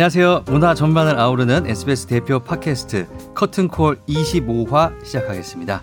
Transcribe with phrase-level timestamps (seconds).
[0.00, 0.44] 안녕하세요.
[0.46, 5.82] 문화 전반을 아우르는 SBS 대표 팟캐스트 커튼콜 25화 시작하겠습니다.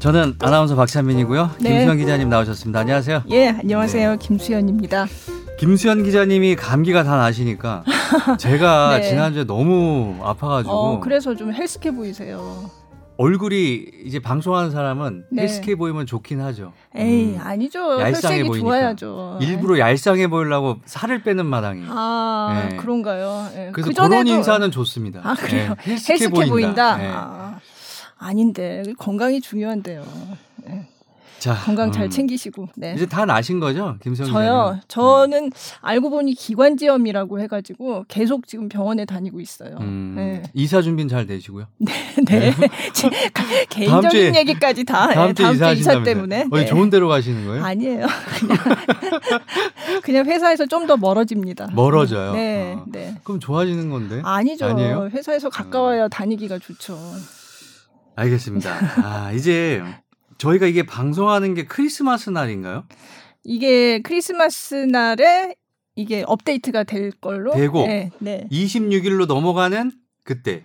[0.00, 1.52] 저는 아나운서 박찬민이고요.
[1.60, 1.70] 네.
[1.70, 2.80] 김수현 기자님 나오셨습니다.
[2.80, 3.22] 안녕하세요.
[3.30, 4.10] 예, 안녕하세요.
[4.10, 4.16] 네.
[4.18, 5.06] 김수현입니다.
[5.60, 7.84] 김수현 기자님이 감기가 다 나시니까
[8.40, 9.08] 제가 네.
[9.08, 12.68] 지난주에 너무 아파가지고 어, 그래서 좀 헬스케 보이세요.
[13.18, 15.42] 얼굴이 이제 방송하는 사람은 네.
[15.42, 16.72] 헬스케 보이면 좋긴 하죠.
[16.94, 17.40] 에이, 음.
[17.40, 18.00] 아니죠.
[18.00, 18.58] 얄쌍해 보이니까.
[18.58, 19.38] 좋아야죠.
[19.40, 21.84] 일부러 얄쌍해 보이려고 살을 빼는 마당이.
[21.88, 22.76] 아, 네.
[22.76, 23.48] 그런가요?
[23.54, 23.70] 예.
[23.72, 25.20] 그래서 그전에도 그런 인사는 좋습니다.
[25.24, 25.74] 아, 그래요?
[25.86, 27.02] 예, 헬스케, 보인다.
[27.02, 27.10] 예.
[27.14, 27.58] 아,
[28.18, 30.04] 아닌데 건강이 중요한데요.
[31.46, 31.54] 예.
[31.54, 32.10] 자, 건강 잘 음.
[32.10, 32.68] 챙기시고.
[32.76, 32.94] 네.
[32.96, 34.78] 이제 다 나신 거죠, 김성기 저요.
[34.88, 39.76] 저는 알고 보니 기관지염이라고 해가지고 계속 지금 병원에 다니고 있어요.
[39.80, 40.42] 음, 네.
[40.54, 41.66] 이사 준비는 잘 되시고요.
[42.26, 42.52] 네.
[42.94, 46.04] 제 가- 개인적인 주에- 얘기까지 다 다음 주 이사 이사하신다면서요.
[46.04, 46.46] 때문에.
[46.50, 46.66] 어디 네.
[46.66, 47.64] 좋은 데로 가시는 거예요?
[47.64, 48.06] 아니에요.
[48.38, 48.58] 그냥
[50.02, 51.68] 그냥 회사에서 좀 더 멀어집니다.
[51.72, 52.32] 멀어져요?
[52.34, 52.84] 네, 어.
[52.86, 53.14] 네.
[53.24, 54.20] 그럼 좋아지는 건데?
[54.24, 54.66] 아니죠.
[54.66, 55.02] 아니에요?
[55.02, 55.10] 음.
[55.10, 56.96] 회사에서 가까워야 다니기가 좋죠.
[58.14, 58.70] 알겠습니다.
[59.02, 59.82] 아, 이제
[60.38, 62.84] 저희가 이게 방송하는 게 크리스마스 날인가요?
[63.44, 65.54] 이게 크리스마스 날에
[65.94, 67.52] 이게 업데이트가 될 걸로.
[67.54, 67.86] 되고.
[67.86, 68.46] 네, 네.
[68.50, 69.92] 26일로 넘어가는
[70.24, 70.64] 그때.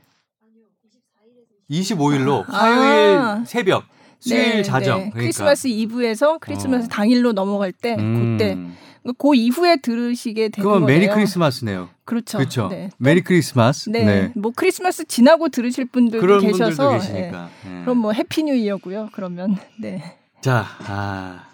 [1.69, 2.57] 25일로 아.
[2.57, 3.85] 화요일 새벽,
[4.19, 4.97] 수요일 네, 자정.
[4.97, 5.03] 네.
[5.09, 5.19] 그러니까.
[5.19, 6.87] 크리스마스 이브에서 크리스마스 어.
[6.89, 8.37] 당일로 당일로 넘어갈 때 음.
[8.37, 8.57] 그때
[9.17, 10.99] 그 이후에 들으시게 되는 그건 거예요.
[10.99, 11.89] 메리 크리스마스네요.
[12.05, 12.37] 그렇죠.
[12.37, 12.67] 그렇죠.
[12.67, 12.89] 네.
[12.97, 13.89] 메리 크리스마스.
[13.89, 14.31] 네.
[14.35, 16.97] 뭐 크리스마스 지나고 들으실 분들도 그런 계셔서 분들도 예.
[16.97, 17.49] 계시니까.
[17.65, 17.81] 예.
[17.81, 19.09] 그럼 뭐 Happy New Year고요.
[19.13, 20.17] 그러면 네.
[20.41, 21.45] 자, 아,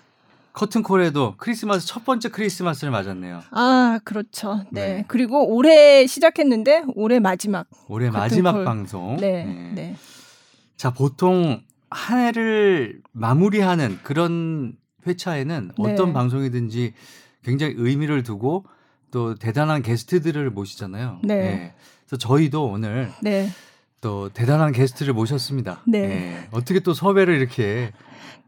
[0.53, 3.41] 커튼콜에도 크리스마스 첫 번째 크리스마스를 맞았네요.
[3.51, 4.65] 아, 그렇죠.
[4.71, 4.87] 네.
[4.87, 5.05] 네.
[5.07, 7.67] 그리고 올해 시작했는데 올해 마지막.
[7.87, 8.09] 올해.
[8.09, 9.17] 마지막 방송.
[9.17, 9.45] 네.
[9.45, 9.71] 네.
[9.73, 9.95] 네.
[10.75, 14.73] 자, 보통 한 해를 마무리하는 그런
[15.05, 15.93] 회차에는 네.
[15.93, 16.93] 어떤 방송이든지
[17.47, 18.65] 굉장히 의미를 두고
[19.09, 21.19] 또 대단한 게스트들을 모시잖아요.
[21.23, 21.73] 네.
[22.05, 23.49] 그래서 저희도 오늘 네.
[24.01, 25.81] 또 대단한 게스트를 모셨습니다.
[25.87, 25.99] 네.
[25.99, 26.47] 예.
[26.51, 27.93] 어떻게 또 섭외를 이렇게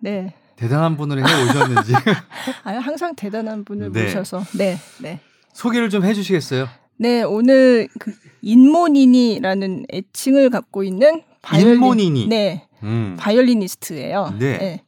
[0.01, 0.33] 네.
[0.57, 1.93] 대단한 분을 해 오셨는지
[2.65, 4.03] 아, 항상 대단한 분을 네.
[4.03, 4.43] 모셔서.
[4.57, 4.77] 네.
[5.01, 5.21] 네.
[5.53, 6.67] 소개를 좀 해주시겠어요?
[6.97, 12.27] 네, 오늘 그 인모니니라는 애칭을 갖고 있는 바이올린 인모니니.
[12.27, 12.67] 네.
[12.83, 13.15] 음.
[13.17, 14.35] 바이올리니스트예요.
[14.39, 14.83] 네.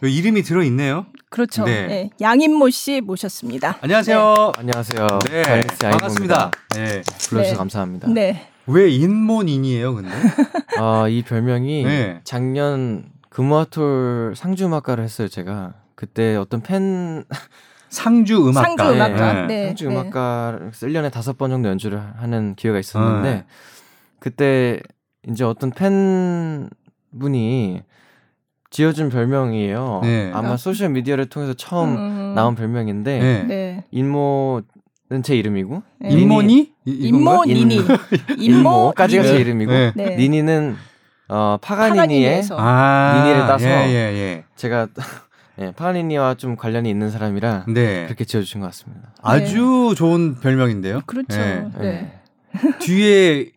[0.00, 1.06] 그 이름이 들어 있네요.
[1.34, 1.64] 그렇죠.
[1.64, 1.86] 네.
[1.88, 2.10] 네.
[2.20, 3.78] 양인모 씨 모셨습니다.
[3.80, 4.52] 안녕하세요.
[4.56, 5.18] 안녕하세요.
[5.28, 5.42] 네,
[5.80, 6.52] 반갑습니다.
[6.76, 7.02] 네.
[7.28, 7.54] 불러주셔서 네.
[7.56, 8.08] 감사합니다.
[8.08, 8.46] 네.
[8.68, 10.10] 왜 인모닌이에요, 근데?
[10.78, 12.20] 아, 이 별명이 네.
[12.22, 15.74] 작년 금화톨 상주음악가를 했어요, 제가.
[15.96, 17.24] 그때 어떤 팬
[17.90, 18.62] 상주 음악가.
[18.68, 19.32] 상주 음악가.
[19.32, 19.46] 네.
[19.48, 19.66] 네.
[19.66, 23.44] 상주 음악가를 1년에 다섯 번 정도 연주를 하는 기회가 있었는데 네.
[24.20, 24.78] 그때
[25.28, 26.70] 이제 어떤 팬
[27.18, 27.82] 분이
[28.74, 30.00] 지어준 별명이에요.
[30.02, 30.32] 네.
[30.34, 30.56] 아마 아.
[30.56, 32.32] 소셜 미디어를 통해서 처음 음.
[32.34, 33.42] 나온 별명인데 네.
[33.44, 33.84] 네.
[33.92, 36.08] 인모는 제 이름이고 네.
[36.10, 36.72] 인모니?
[36.84, 37.42] 이- 이건가요?
[37.46, 37.80] 인모 니니.
[38.36, 39.92] 인모까지가 인모- 제 이름이고 네.
[39.94, 40.16] 네.
[40.16, 40.74] 니니는
[41.28, 42.42] 어, 파가니니의.
[42.50, 43.64] 아, 니니를 따서.
[43.64, 44.88] 예, 예, 제가
[45.60, 47.72] 예, 파가니니와 좀 관련이 있는 사람이라 예.
[47.72, 48.04] 네.
[48.06, 49.10] 그렇게 지어주신 것 같습니다.
[49.22, 51.02] 아주 좋은 별명인데요.
[51.06, 51.38] 그렇죠.
[51.38, 51.68] 네.
[51.78, 52.20] 네.
[52.80, 53.52] 뒤에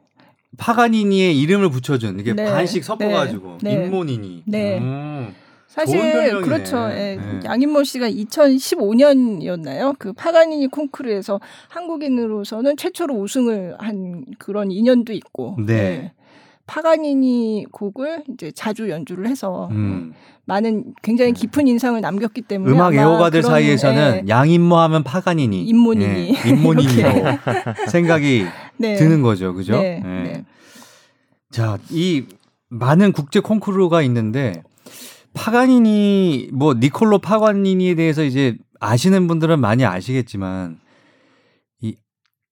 [0.58, 2.46] 파가니니의 이름을 붙여준 이게 네.
[2.46, 3.76] 반씩 섞어가지고 네.
[3.76, 3.86] 네.
[3.86, 4.44] 인모니니.
[4.46, 4.80] 네.
[4.80, 5.34] 음.
[5.68, 6.42] 사실.
[6.42, 6.90] 그렇죠.
[6.92, 7.20] 예.
[7.22, 7.40] 네.
[7.46, 9.96] 양인모 씨가 2015년이었나요?
[10.00, 15.58] 그 파가니니 콩쿠르에서 한국인으로서는 최초로 우승을 한 그런 인연도 있고.
[15.60, 15.74] 네.
[15.74, 16.12] 예.
[16.66, 20.14] 파가니니 곡을 이제 자주 연주를 해서 음.
[20.46, 24.28] 많은 굉장히 깊은 인상을 남겼기 때문에 음악 애호가들 사이에서는 예.
[24.28, 26.36] 양인모 하면 파가니니, 인모니니.
[26.46, 27.10] 예, 인모니니로
[27.88, 28.46] 생각이
[28.78, 28.96] 네.
[28.96, 29.74] 드는 거죠, 그죠?
[29.74, 30.02] 네.
[30.04, 30.08] 예.
[30.08, 30.46] 네.
[31.52, 32.26] 자, 이
[32.70, 34.64] 많은 국제 콩쿠르가 있는데
[35.34, 40.80] 파가니니 뭐 니콜로 파가니니에 대해서 이제 아시는 분들은 많이 아시겠지만
[41.82, 41.96] 이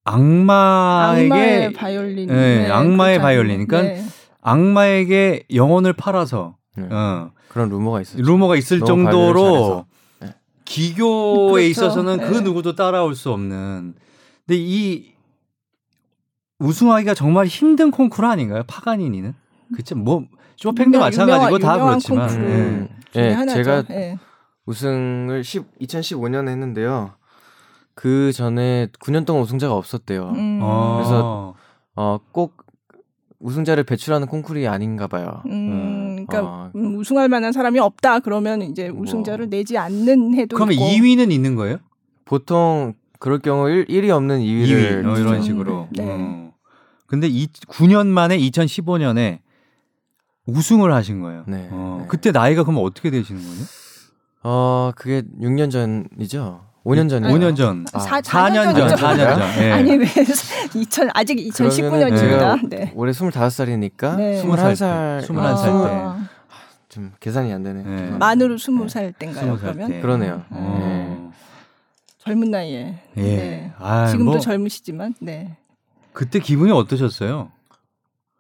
[0.04, 2.30] 악마에게 악마의 바이올린.
[2.30, 3.22] 예, 악마의 그렇죠.
[3.24, 3.68] 바이올린.
[3.68, 4.06] 그러니까 네.
[4.42, 6.88] 악마에게 영혼을 팔아서 네.
[6.90, 8.22] 어, 그런 루머가 있었죠.
[8.22, 9.86] 루머가 있을 정도로.
[10.22, 10.30] 네.
[10.66, 11.60] 기교에 그렇죠.
[11.60, 12.42] 있어서는 그 네.
[12.42, 13.96] 누구도 따라올 수 없는.
[14.46, 15.15] 근데 이
[16.60, 18.64] 우승하기가 정말 힘든 콩쿠르 아닌가요?
[18.68, 19.34] 파가니니는?
[19.76, 19.96] 그쵸?
[19.96, 20.26] 뭐
[20.58, 22.28] 쇼팽도 유명- 마찬가지고 유명한- 다 그렇지만.
[22.28, 22.50] 콩쿠르.
[22.50, 22.56] 예.
[22.56, 23.46] 음, 예.
[23.48, 24.18] 제가 예.
[24.66, 27.12] 우승을 10, 2015년에 했는데요.
[27.94, 30.32] 그 전에 9년 동안 우승자가 없었대요.
[30.36, 30.60] 음.
[30.62, 30.96] 어.
[30.98, 31.56] 그래서
[31.96, 32.64] 어, 꼭
[33.40, 35.42] 우승자를 배출하는 콩쿠르이 아닌가 봐요.
[35.46, 39.04] 음, 그러니까 어, 음, 우승할 만한 사람이 없다 그러면 이제 뭐.
[39.04, 40.86] 우승자를 내지 않는 해도 그러면 있고.
[40.86, 41.78] 2위는 있는 거예요?
[42.26, 45.88] 보통 그럴 경우 1, 1위 없는 2위를 2위 어, 이런 음, 식으로.
[45.92, 46.04] 네.
[46.10, 46.45] 어.
[47.16, 49.40] 근데 이 9년 만에 2015년에
[50.48, 51.44] 우승을 하신 거예요.
[51.48, 51.70] 네.
[51.72, 52.08] 어, 네.
[52.10, 53.64] 그때 나이가 그럼 어떻게 되시는 거예요?
[54.44, 56.62] 어, 그게 6년 전이죠.
[56.84, 57.32] 5년 전이요.
[57.34, 57.86] 5년 전.
[57.94, 58.76] 아, 사- 4년 전.
[58.76, 58.96] 전이죠.
[58.98, 59.64] 4년 전.
[59.64, 59.72] 예.
[59.72, 60.06] 아니 왜
[60.76, 62.20] 2000, 아직 그러면은 2019년입니다.
[62.20, 62.92] 제가 네.
[62.96, 64.44] 올해 25살이니까 네.
[64.44, 65.90] 21살 21살 때.
[65.94, 66.28] 아,
[66.90, 67.82] 좀 계산이 안 되네.
[67.84, 68.12] 네.
[68.18, 69.56] 만으로 20살 때인가요?
[69.56, 70.02] 20살 그러면 때.
[70.02, 70.44] 그러네요.
[70.50, 71.32] 어.
[72.20, 73.00] 젊은 나이에.
[73.18, 73.22] 예.
[73.22, 73.72] 네.
[73.80, 75.56] 아, 지금도 뭐 젊으시지만 네.
[76.16, 77.52] 그때 기분이 어떠셨어요?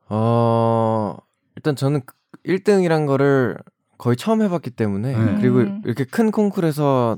[0.07, 1.17] 어,
[1.55, 2.01] 일단 저는
[2.45, 3.57] 1등이란 거를
[3.97, 5.35] 거의 처음 해봤기 때문에 네.
[5.41, 5.81] 그리고 음.
[5.85, 7.17] 이렇게 큰 콩쿨에서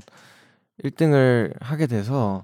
[0.84, 2.44] 1등을 하게 돼서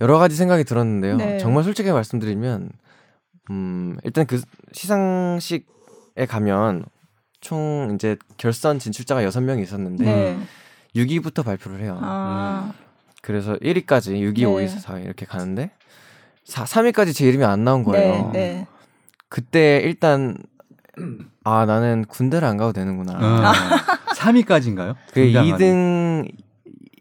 [0.00, 1.16] 여러 가지 생각이 들었는데요.
[1.16, 1.38] 네.
[1.38, 2.70] 정말 솔직히 말씀드리면
[3.50, 4.40] 음, 일단 그
[4.72, 6.84] 시상식에 가면
[7.40, 10.40] 총 이제 결선 진출자가 6명이 있었는데 네.
[10.96, 11.98] 6위부터 발표를 해요.
[12.02, 12.72] 아.
[13.22, 14.44] 그래서 1위까지 6위, 네.
[14.44, 15.70] 5위, 4위 이렇게 가는데
[16.50, 18.30] 4, 3위까지 제 이름이 안 나온 거예요.
[18.32, 18.40] 네.
[18.40, 18.66] 네.
[19.28, 20.36] 그때 일단
[21.44, 23.12] 아 나는 군대를 안 가도 되는구나.
[23.14, 23.52] 어.
[24.16, 24.96] 3위까지인가요?
[25.12, 26.30] 그 2등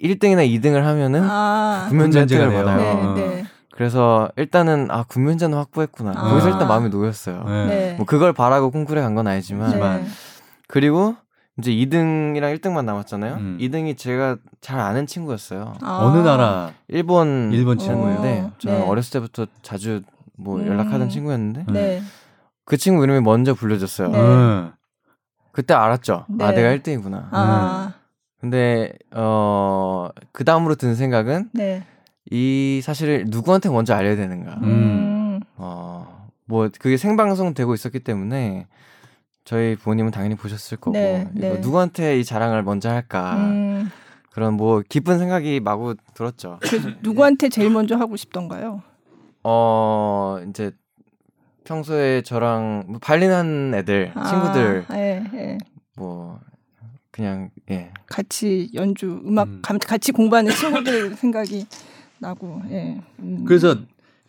[0.01, 1.87] 1등이나 2등을 하면은 아.
[1.89, 2.65] 군면제 군면제가 혜택을 돼요.
[2.65, 3.13] 받아요.
[3.15, 3.27] 네.
[3.27, 3.45] 네.
[3.73, 6.11] 그래서 일단은 아 군면제는 확보했구나.
[6.15, 6.29] 아.
[6.29, 7.43] 거기서 일단 마음이 놓였어요.
[7.47, 7.65] 네.
[7.65, 7.93] 네.
[7.97, 10.05] 뭐 그걸 바라고 콩쿠르에 간 건 아니지만 네.
[10.67, 11.15] 그리고
[11.59, 13.35] 이제 2등이랑 1등만 남았잖아요.
[13.35, 13.57] 음.
[13.59, 15.75] 2등이 제가 잘 아는 친구였어요.
[15.81, 15.99] 아.
[16.01, 16.71] 어느 나라?
[16.87, 18.85] 일본 일본 친구인데 어, 저는 네.
[18.85, 20.01] 어렸을 때부터 자주
[20.37, 20.67] 뭐 음.
[20.67, 22.01] 연락하던 친구였는데 네.
[22.65, 24.09] 그 친구 이름이 먼저 불려줬어요.
[24.09, 24.19] 네.
[24.19, 24.73] 어.
[25.51, 26.25] 그때 알았죠.
[26.39, 26.61] 아 네.
[26.61, 27.27] 내가 1등이구나.
[27.31, 27.93] 아.
[28.39, 31.83] 근데 어그 다음으로 든 생각은 네.
[32.31, 34.53] 이 사실을 누구한테 먼저 알려야 되는가.
[34.63, 34.63] 음.
[34.63, 35.39] 음.
[35.57, 38.67] 어뭐 그게 생방송 되고 있었기 때문에
[39.49, 41.57] 저희 부모님은 당연히 보셨을 거고 네, 네.
[41.57, 43.89] 누구한테 이 자랑을 먼저 할까 음.
[44.31, 46.59] 그런 뭐 기쁜 생각이 마구 들었죠.
[46.61, 48.83] 그래서 누구한테 제일 먼저 하고 싶던가요?
[49.43, 50.69] 어 이제
[51.63, 55.57] 평소에 저랑 뭐 발린한 애들 아, 친구들 예, 예.
[55.97, 56.39] 뭐
[57.09, 59.59] 그냥 예 같이 연주 음악 음.
[59.63, 61.65] 감- 같이 공부하는 친구들 생각이
[62.19, 63.01] 나고 예.
[63.17, 63.45] 음.
[63.47, 63.77] 그래서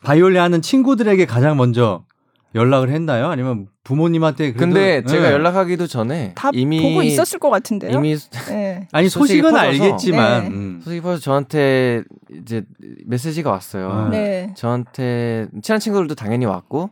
[0.02, 2.06] 바이올린 하는 친구들에게 가장 먼저
[2.54, 3.28] 연락을 했나요?
[3.28, 5.32] 아니면 부모님한테 그래도 근데 제가 네.
[5.32, 7.92] 연락하기도 전에 다 이미 보고 있었을 것 같은데요.
[7.96, 8.16] 이미
[8.50, 8.88] 예.
[8.92, 10.48] 아니 소식은 퍼져서- 알겠지만 네.
[10.48, 10.80] 음.
[10.82, 12.02] 소식이 퍼서 저한테
[12.42, 12.64] 이제
[13.06, 14.08] 메시지가 왔어요.
[14.10, 14.18] 네.
[14.48, 14.54] 네.
[14.56, 16.90] 저한테 친한 친구들도 당연히 왔고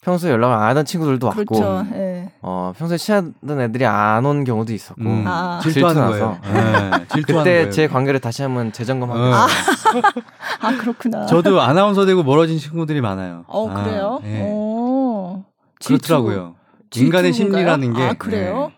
[0.00, 1.86] 평소에 연락을 안 하던 친구들도 왔고 그렇죠.
[1.94, 2.32] 예.
[2.40, 5.24] 어 평소에 친하던 애들이 안 온 경우도 있었고 음.
[5.26, 5.60] 아.
[5.62, 6.08] 질투하는.
[6.08, 6.38] 거예요.
[6.42, 6.50] 네,
[7.12, 7.70] 질투하는 그때 거예요.
[7.70, 9.34] 제 관계를 다시 한번 재점검하고 어.
[10.60, 11.26] 아 그렇구나.
[11.26, 13.44] 저도 아나운서 되고 멀어진 친구들이 많아요.
[13.46, 14.20] 어 아, 그래요?
[14.24, 14.40] 예.
[14.42, 15.44] 오.
[15.80, 15.98] 질투.
[16.08, 16.54] 그렇더라고요.
[16.90, 17.06] 질투인가요?
[17.06, 18.70] 인간의 심리라는 게 아 그래요?
[18.72, 18.76] 네.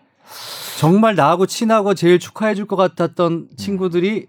[0.79, 4.27] 정말 나하고 친하고 제일 축하해 줄 것 같았던 친구들이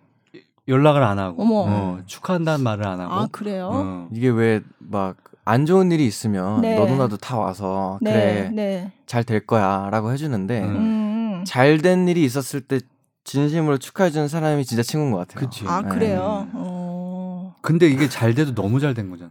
[0.69, 1.65] 연락을 안 하고 어머.
[1.67, 3.71] 어, 축하한다는 말을 안 하고 아 그래요?
[3.73, 4.09] 어.
[4.13, 6.75] 이게 왜막 안 좋은 일이 있으면 네.
[6.77, 8.13] 너도 나도 다 와서 네.
[8.13, 8.93] 그래 네.
[9.07, 10.77] 잘될 거야라고 해주는데 음.
[10.77, 11.45] 음.
[11.47, 12.81] 잘된 일이 있었을 때
[13.25, 15.47] 진심으로 축하해주는 사람이 진짜 친구인 것 같아요.
[15.47, 15.65] 그치.
[15.67, 15.89] 아 네.
[15.89, 16.47] 그래요?
[16.53, 17.55] 어.
[17.63, 19.31] 근데 이게 잘 돼도 너무 잘 된 거잖아.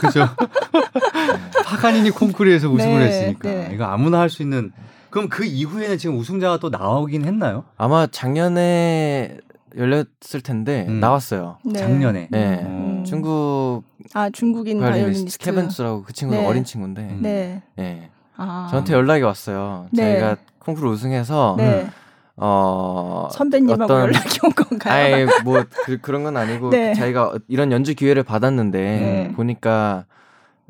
[0.00, 0.26] 그죠?
[1.64, 3.70] 파가니니 콩쿠르에서 우승을 네, 했으니까 네.
[3.72, 4.72] 이거 아무나 할 수 있는.
[5.10, 7.64] 그럼 그 이후에는 지금 우승자가 또 나오긴 했나요?
[7.76, 9.38] 아마 작년에
[9.76, 11.00] 열렸을 텐데 음.
[11.00, 11.58] 나왔어요.
[11.64, 11.78] 네.
[11.80, 12.28] 작년에.
[12.30, 12.60] 네.
[12.62, 13.04] 음.
[13.06, 13.82] 중국
[14.14, 15.38] 아 중국인 바이올리니스트.
[15.38, 16.48] 케빈 주라고 그 친구는 네.
[16.48, 17.18] 어린 친구인데 음.
[17.22, 17.62] 네.
[17.76, 18.10] 네.
[18.36, 18.68] 아.
[18.70, 19.86] 저한테 연락이 왔어요.
[19.92, 20.18] 네.
[20.20, 21.88] 저희가 콩쿠르 우승해서 네.
[22.36, 24.94] 어 선배님하고 어떤- 연락이 온 건가요?
[24.94, 26.94] 아예 뭐 그, 그런 건 아니고 네.
[26.94, 29.32] 자기가 이런 연주 기회를 받았는데 네.
[29.34, 30.04] 보니까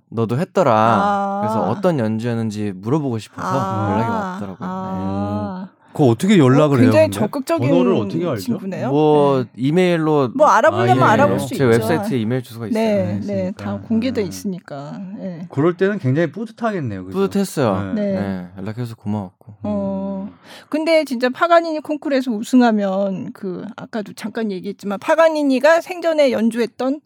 [0.09, 0.73] 너도 했더라.
[0.75, 1.41] 아.
[1.43, 3.93] 그래서 어떤 연주였는지 물어보고 싶어서 아.
[3.93, 5.69] 연락이 왔더라고요.
[5.91, 5.93] 아.
[5.93, 6.87] 그거 어떻게 연락을 해요?
[6.87, 7.19] 굉장히 근데?
[7.19, 8.43] 적극적인 번호를 어떻게 알죠?
[8.43, 8.91] 친구네요.
[8.91, 9.49] 뭐 네.
[9.57, 11.39] 이메일로 뭐 알아보려면 아, 예, 알아볼 예.
[11.41, 11.65] 수제 있죠.
[11.67, 12.83] 웹사이트에 이메일 주소가 있어요.
[12.83, 13.65] 네, 네, 있으니까.
[13.65, 14.27] 다 공개돼 음.
[14.29, 15.01] 있으니까.
[15.19, 15.47] 네.
[15.51, 17.05] 그럴 때는 굉장히 뿌듯하겠네요.
[17.07, 17.19] 그죠?
[17.19, 17.95] 뿌듯했어요.
[17.95, 18.03] 네.
[18.03, 18.21] 네.
[18.21, 18.47] 네.
[18.59, 19.55] 연락해서 고마웠고.
[19.63, 20.29] 어.
[20.31, 20.39] 음.
[20.69, 27.01] 근데 진짜 파가니니 콩쿠르에서 우승하면 그 아까도 잠깐 얘기했지만 파가니니가 생전에 연주했던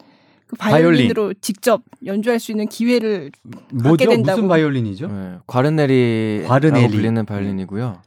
[0.47, 3.31] 그 바이올린으로 직접 연주할 수 있는 기회를
[3.71, 4.07] 뭐죠?
[4.09, 4.37] 된다고.
[4.37, 5.07] 무슨 바이올린이죠?
[5.07, 5.33] 네.
[5.47, 6.87] 과르네리라고 과르네리.
[6.93, 7.97] 불리는 바이올린이고요.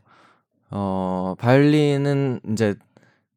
[0.71, 2.75] 어, 바이올린은 이제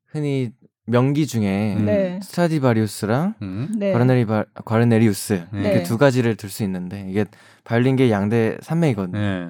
[0.07, 0.51] 흔히
[0.85, 1.85] 명기 중에 음.
[1.85, 2.19] 네.
[2.21, 3.71] 스트라디바리우스랑 음.
[3.77, 3.93] 네.
[3.93, 5.61] 과르네리 바, 과르네리우스 네.
[5.61, 7.25] 이렇게 두 가지를 들 수 있는데 이게
[7.63, 9.17] 바이올린계 양대 산맥이거든요.
[9.19, 9.49] 네.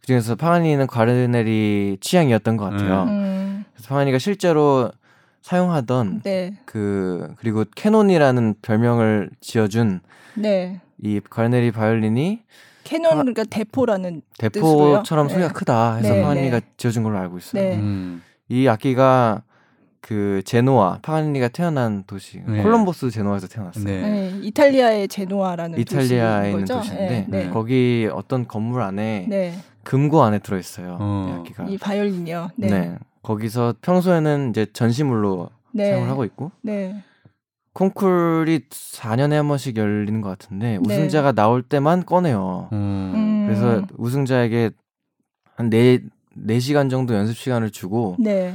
[0.00, 3.04] 그중에서 파가니니는 과르네리 취향이었던 것 같아요.
[3.04, 3.64] 음.
[3.74, 4.90] 그래서 파가니니가 실제로
[5.42, 6.54] 사용하던 네.
[6.64, 10.00] 그 그리고 Cannon이라는 별명을 지어준
[10.34, 10.80] 네.
[11.02, 12.42] 이 과르네리 바이올린이
[12.84, 15.28] Cannon 파- 그러니까 대포라는 대포처럼 뜻으로요?
[15.28, 15.52] 소리가 네.
[15.54, 16.66] 크다 해서 네, 파가니니가 네.
[16.76, 17.62] 지어준 걸로 알고 있어요.
[17.62, 17.76] 네.
[17.76, 18.22] 음.
[18.48, 19.42] 이 악기가
[20.00, 22.62] 그 제노아 파가니니가 태어난 도시 네.
[22.62, 23.84] 콜럼버스 제노아에서 태어났어요.
[23.84, 24.00] 네.
[24.00, 24.38] 네.
[24.42, 26.74] 이탈리아의 제노아라는 이탈리아에 있는 도시인 거죠?
[26.90, 27.44] 도시인데 네.
[27.44, 27.50] 네.
[27.50, 29.54] 거기 어떤 건물 안에 네.
[29.84, 30.96] 금고 안에 들어 있어요.
[31.00, 31.28] 어.
[31.30, 31.64] 이 악기가.
[31.64, 32.50] 이 바이올린이요.
[32.56, 32.66] 네.
[32.68, 32.94] 네.
[33.22, 35.90] 거기서 평소에는 이제 전시물로 네.
[35.90, 37.02] 사용을 하고 있고 네.
[37.72, 40.94] 콩쿨이 4년에 한 번씩 열리는 것 같은데 네.
[40.94, 42.68] 우승자가 나올 때만 꺼내요.
[42.72, 43.12] 음.
[43.14, 43.44] 음.
[43.46, 44.70] 그래서 우승자에게
[45.56, 46.00] 한 네,
[46.36, 48.54] 4시간 정도 연습 시간을 주고 네.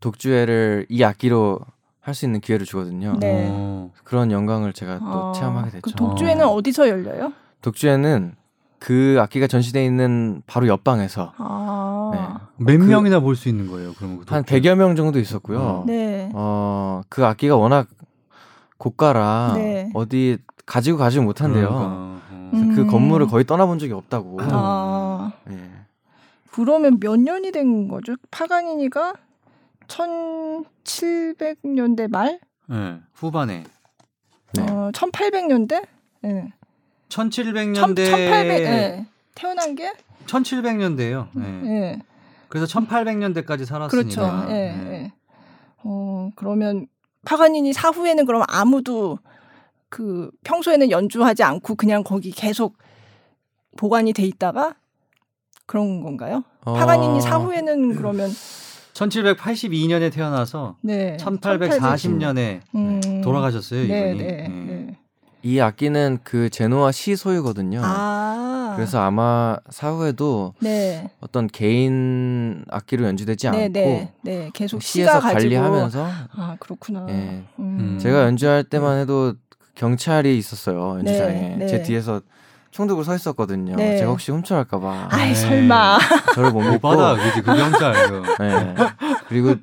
[0.00, 1.60] 독주회를 이 악기로
[2.00, 3.16] 할 수 있는 기회를 주거든요.
[3.18, 3.48] 네.
[3.50, 3.90] 어.
[4.04, 5.96] 그런 영광을 제가 또 아, 체험하게 그 됐죠.
[5.96, 7.32] 독주회는 어디서 열려요?
[7.62, 8.36] 독주회는
[8.78, 12.48] 그 악기가 전시돼 있는 바로 옆방에서 아.
[12.58, 13.92] 몇 그- 명이나 볼 수 있는 거예요?
[13.98, 14.54] 그러면 그한 독주?
[14.54, 15.82] 100여 명 정도 있었고요.
[15.88, 16.30] 네.
[16.32, 17.88] 어, 그 악기가 워낙
[18.78, 19.90] 고가라 네.
[19.94, 21.68] 어디 가지고 가지 못한대요.
[21.68, 22.20] 그러니까, 어.
[22.54, 22.74] 음.
[22.74, 24.38] 그 건물을 거의 떠나본 적이 없다고.
[24.42, 25.32] 아.
[25.50, 25.70] 예.
[26.52, 28.14] 그러면 몇 년이 된 거죠?
[28.30, 29.14] 파가니니가
[29.88, 32.40] 1700년대 말?
[32.66, 33.64] 네, 후반에
[34.54, 34.62] 네.
[34.62, 35.86] 어, 1800년대?
[36.24, 36.52] 예.
[37.08, 39.06] 1700년대 1800, 예.
[39.34, 39.92] 태어난 게?
[40.26, 41.28] 1700년대예요.
[41.34, 41.62] 네.
[41.64, 41.98] 예.
[42.48, 43.88] 그래서 1800년대까지 살았으니까.
[43.90, 44.22] 그렇죠.
[44.48, 44.90] 예, 네.
[44.90, 45.12] 예.
[45.84, 46.86] 어, 그러면
[47.26, 49.18] 파가니니 사후에는 그럼 아무도
[49.90, 52.78] 그 평소에는 연주하지 않고 그냥 거기 계속
[53.76, 54.76] 보관이 돼 있다가
[55.66, 56.44] 그런 건가요?
[56.64, 58.30] 어, 파가니니 사후에는 그러면
[58.94, 61.16] 1782년에 태어나서 네.
[61.18, 63.20] 1840년에 음.
[63.22, 64.22] 돌아가셨어요, 네, 이분이.
[64.22, 64.48] 네, 예.
[64.48, 64.98] 네.
[65.46, 67.80] 이 악기는 그 제노아 시 소유거든요.
[67.80, 68.72] 아.
[68.74, 71.08] 그래서 아마 사후에도 네.
[71.20, 74.12] 어떤 개인 악기로 연주되지 네, 않고 네.
[74.22, 74.50] 네.
[74.52, 77.06] 계속 시에서 관리하면서 아, 그렇구나.
[77.10, 77.44] 예.
[77.60, 77.96] 음.
[78.02, 79.34] 제가 연주할 때만 해도
[79.76, 81.66] 경찰이 있었어요 연주장에 네, 네.
[81.68, 82.20] 제 뒤에서
[82.72, 83.76] 총 들고 서 있었거든요.
[83.76, 83.98] 네.
[83.98, 85.34] 제가 혹시 훔쳐갈까봐 아이 네.
[85.36, 85.98] 설마.
[86.34, 87.92] 저를 못못 믿고 받아, 그지 그 경찰.
[88.08, 88.42] 그.
[88.42, 88.74] 네.
[89.28, 89.54] 그리고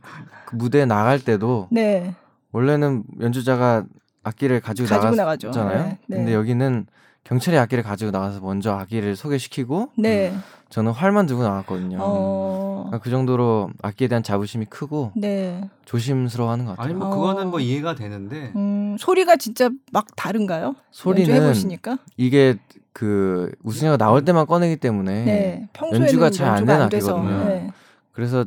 [0.46, 2.16] 그 무대에 나갈 때도 네.
[2.54, 3.84] 원래는 연주자가
[4.24, 5.48] 악기를 가지고, 가지고 나가죠.
[5.50, 5.84] 나갔잖아요.
[5.84, 6.18] 네, 네.
[6.18, 6.88] 근데 여기는
[7.24, 10.34] 경찰이 악기를 가지고 나가서 먼저 악기를 소개시키고 네.
[10.70, 11.98] 저는 활만 들고 나갔거든요.
[12.02, 12.84] 어.
[12.88, 15.70] 그러니까 그 정도로 악기에 대한 자부심이 크고 네.
[15.86, 16.86] 조심스러워하는 것 같아요.
[16.86, 17.16] 아니 뭐 어.
[17.16, 20.76] 그거는 뭐 이해가 되는데 음, 소리가 진짜 막 다른가요?
[20.92, 21.98] 소리는 해 보시니까.
[22.18, 22.56] 이게
[22.92, 25.70] 그 우승이가 나올 때만 꺼내기 때문에 네.
[25.74, 27.10] 평소에는 연주가 잘안 연주가 되는.
[27.10, 27.46] 악기거든요.
[27.50, 27.72] 네.
[28.12, 28.46] 그래서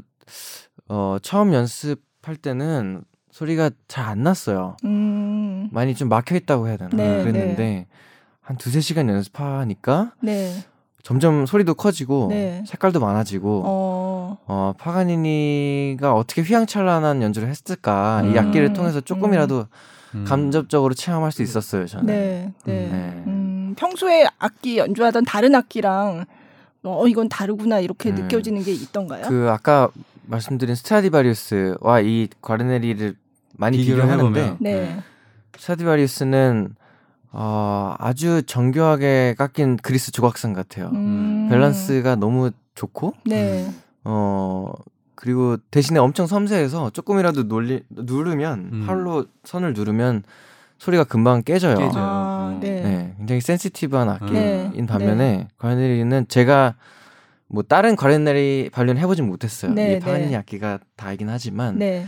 [0.88, 3.02] 어 처음 연습할 때는
[3.36, 4.76] 소리가 잘 안 났어요.
[4.84, 5.68] 음.
[5.72, 7.86] 많이 좀 막혀 있다고 해야 되나 네, 그랬는데
[8.40, 10.54] 한 두세 시간 연습하니까 네.
[11.02, 12.64] 점점 소리도 커지고 네.
[12.66, 14.72] 색깔도 많아지고 어, 어.
[14.78, 19.66] 파가니니가 어떻게 휘황찬란한 연주를 했을까 이 음, 악기를 통해서 조금이라도
[20.14, 20.24] 음.
[20.26, 22.06] 감접적으로 체험할 수 있었어요 저는.
[22.06, 22.52] 네.
[22.64, 22.88] 네.
[22.90, 23.22] 네.
[23.26, 26.24] 음, 평소에 악기 연주하던 다른 악기랑
[26.84, 28.14] 어 이건 다르구나 이렇게 음.
[28.14, 29.26] 느껴지는 게 있던가요?
[29.28, 29.90] 그 아까
[30.26, 33.16] 말씀드린 스트라디바리우스와 이 과르네리를
[33.56, 34.58] 많이 비교를 비교를 하는데 해보면.
[34.60, 35.00] 네.
[35.58, 36.74] 스트라디바리우스는
[37.32, 40.90] 어, 아주 정교하게 깎인 그리스 조각상 같아요.
[40.92, 41.48] 음.
[41.50, 43.70] 밸런스가 너무 좋고 네.
[44.04, 44.72] 어
[45.14, 48.84] 그리고 대신에 엄청 섬세해서 조금이라도 놀리, 누르면 음.
[48.86, 50.22] 활로 선을 누르면
[50.78, 51.76] 소리가 금방 깨져요.
[51.76, 52.04] 깨져요.
[52.04, 52.58] 아, 어.
[52.60, 52.82] 네.
[52.82, 54.86] 네, 굉장히 센시티브한 악기인 네.
[54.86, 56.74] 반면에 과르네리는 제가
[57.48, 59.72] 뭐 다른 과르네리 바이올린은 해보진 못했어요.
[59.72, 60.36] 네, 이 파가니니 네.
[60.36, 62.06] 악기가 다이긴 하지만 네.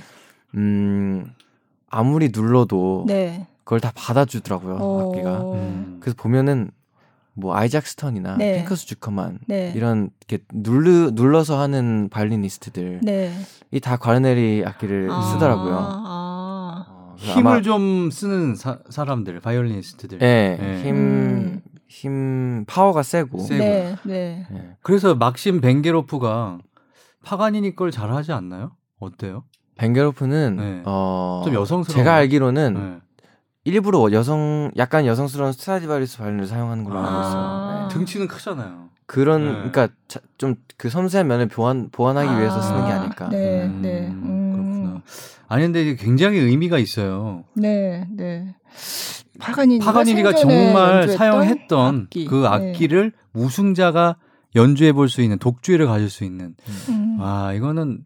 [0.54, 1.32] 음
[1.88, 3.46] 아무리 눌러도 네.
[3.64, 5.08] 그걸 다 받아주더라고요 어.
[5.10, 5.42] 악기가.
[5.52, 5.98] 음.
[6.00, 6.70] 그래서 보면은
[7.34, 8.56] 뭐 아이작 스턴이나 네.
[8.58, 9.72] 핀커스 주커만 네.
[9.76, 13.32] 이런 이렇게 눌르 눌러서 하는 바이올리니스트들 네.
[13.70, 15.76] 이다 과르네리 악기를 아, 쓰더라고요.
[15.78, 16.86] 아.
[16.88, 20.20] 어, 힘을 아마- 좀 쓰는 사, 사람들, 바이올리니스트들.
[20.22, 20.82] 예, 네.
[20.84, 21.62] 힘, 음.
[21.88, 23.38] 힘 파워가 세고.
[23.40, 23.58] 세고.
[23.64, 23.96] 네.
[24.04, 24.46] 네.
[24.52, 24.76] 예.
[24.82, 26.58] 그래서 막심 벤게로프가
[27.24, 28.72] 파가니니 걸 잘하지 않나요?
[29.00, 29.44] 어때요?
[29.78, 30.82] 벤게로프는 네.
[30.84, 32.16] 어 좀 여성스러운 제가 거?
[32.18, 32.98] 알기로는 네.
[33.64, 37.36] 일부러 여성 약간 여성스러운 스트라디바리우스 바이올린을 사용하는 걸로 알고 있어요.
[37.36, 37.88] 아.
[37.88, 37.94] 네.
[37.94, 38.88] 등치는 크잖아요.
[39.06, 39.52] 그런 네.
[39.70, 39.88] 그러니까
[40.36, 42.38] 좀 그 섬세한 면을 보완 보완하기 아.
[42.38, 43.28] 위해서 쓰는 게 아닐까.
[43.30, 43.64] 네.
[43.64, 44.06] 음, 네.
[44.08, 44.52] 음.
[44.52, 45.02] 그렇구나.
[45.48, 47.42] 아니 근데 이게 굉장히 의미가 있어요.
[47.54, 48.06] 네.
[48.10, 48.54] 네.
[49.40, 52.26] 파가니니가, 파가니니가 정말 사용했던 악기.
[52.26, 52.46] 그 네.
[52.48, 54.16] 악기를 우승자가
[54.56, 56.54] 연주해 볼 수 있는 독주회를 가질 수 있는
[56.88, 57.18] 음.
[57.20, 58.04] 와 이거는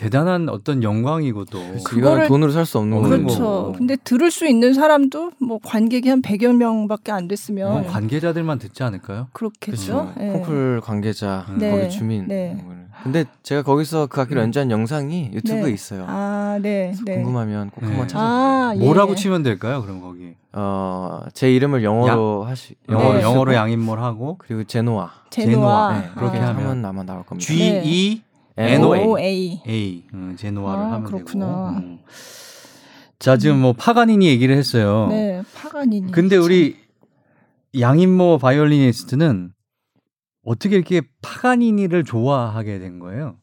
[0.00, 3.10] 대단한 어떤 영광이고 또 그거를- 돈으로 살 수 없는 어, 거고.
[3.10, 3.38] 그렇죠.
[3.42, 3.72] 거고.
[3.72, 9.28] 근데 들을 수 있는 사람도 뭐 관객이 한 100여 명밖에 안 됐으면 관계자들만 듣지 않을까요?
[9.32, 10.12] 그렇겠죠.
[10.20, 10.28] 예.
[10.28, 11.70] 콩쿨 관계자, 네.
[11.70, 12.26] 거기 주민.
[12.28, 12.56] 네.
[13.02, 14.44] 근데 제가 거기서 그 악기를 음.
[14.44, 15.70] 연주한 영상이 유튜브에 네.
[15.70, 16.04] 있어요.
[16.08, 16.94] 아, 네.
[17.04, 17.14] 네.
[17.16, 17.86] 궁금하면 꼭 네.
[17.88, 18.34] 한번 찾아보세요.
[18.40, 18.78] 아, 예.
[18.78, 19.82] 뭐라고 치면 될까요?
[19.82, 23.22] 그럼 거기 어, 제 이름을 영어로 하시 영어로 네.
[23.22, 25.10] 영어로 양인모 하고 그리고 제노아.
[25.30, 25.50] 제노아.
[25.50, 25.98] 제노아.
[26.00, 26.48] 네, 그렇게 아.
[26.48, 27.46] 하면 아마 나올 겁니다.
[27.46, 27.82] G 네.
[27.84, 28.22] E
[28.56, 29.00] NOA.
[29.02, 29.62] NOA.
[29.66, 31.46] A 음, 제노아를 아, 하면 그렇구나.
[31.46, 31.86] 되고.
[31.86, 31.98] 음.
[33.18, 35.08] 자 지금 뭐 파가니니 얘기를 했어요.
[35.10, 36.12] 네, 파가니니.
[36.12, 36.76] 근데 우리
[37.78, 39.52] 양인모 바이올리니스트는
[40.44, 43.36] 어떻게 이렇게 파가니니를 좋아하게 된 거예요?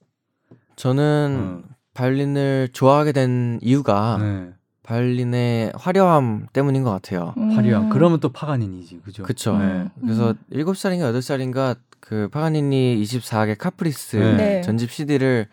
[0.76, 1.64] 저는 음.
[1.94, 4.50] 바이올린을 좋아하게 된 이유가 네.
[4.84, 7.34] 바이올린의 화려함 때문인 것 같아요.
[7.36, 7.86] 화려한.
[7.86, 7.90] 음.
[7.90, 9.24] 그러면 또 파가니니지, 그죠?
[9.24, 9.58] 그쵸.
[9.58, 9.90] 네.
[10.00, 10.36] 그래서 음.
[10.50, 11.76] 일곱 살인가 여덟 살인가
[12.08, 14.34] 그 파가니니 24개 카프리스 네.
[14.36, 14.62] 네.
[14.62, 15.48] 전집 CD를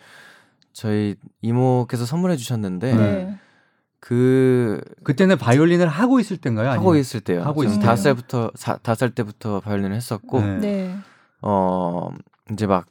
[0.73, 3.39] 저희 이모께서 선물해 주셨는데 네.
[3.99, 6.69] 그 그때는 바이올린을 하고 있을 때인가요?
[6.69, 6.79] 아니면?
[6.81, 7.43] 하고 있을 때요.
[7.43, 8.03] 하고 있을 다섯.
[8.05, 10.59] 살부터 사- 다섯 살 때부터 바이올린을 했었고 네.
[10.59, 10.97] 네.
[11.43, 12.11] 어
[12.53, 12.87] 이제 막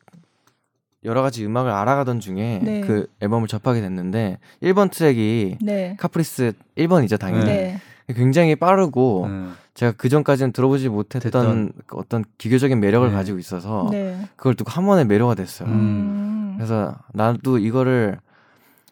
[1.05, 2.81] 여러 가지 음악을 알아가던 중에 네.
[2.81, 5.95] 그 앨범을 접하게 됐는데 1번 트랙이 네.
[5.97, 7.81] 카프리스 1번이죠 당연히 네.
[8.07, 9.47] 굉장히 빠르고 네.
[9.73, 11.71] 제가 그 전까지는 들어보지 못했던 됐던.
[11.87, 13.13] 그 어떤 기교적인 매력을 네.
[13.13, 14.27] 가지고 있어서 네.
[14.35, 15.69] 그걸 듣고 한 번에 매료가 됐어요.
[15.69, 15.73] 음.
[15.73, 16.53] 음.
[16.57, 18.19] 그래서 나도 이거를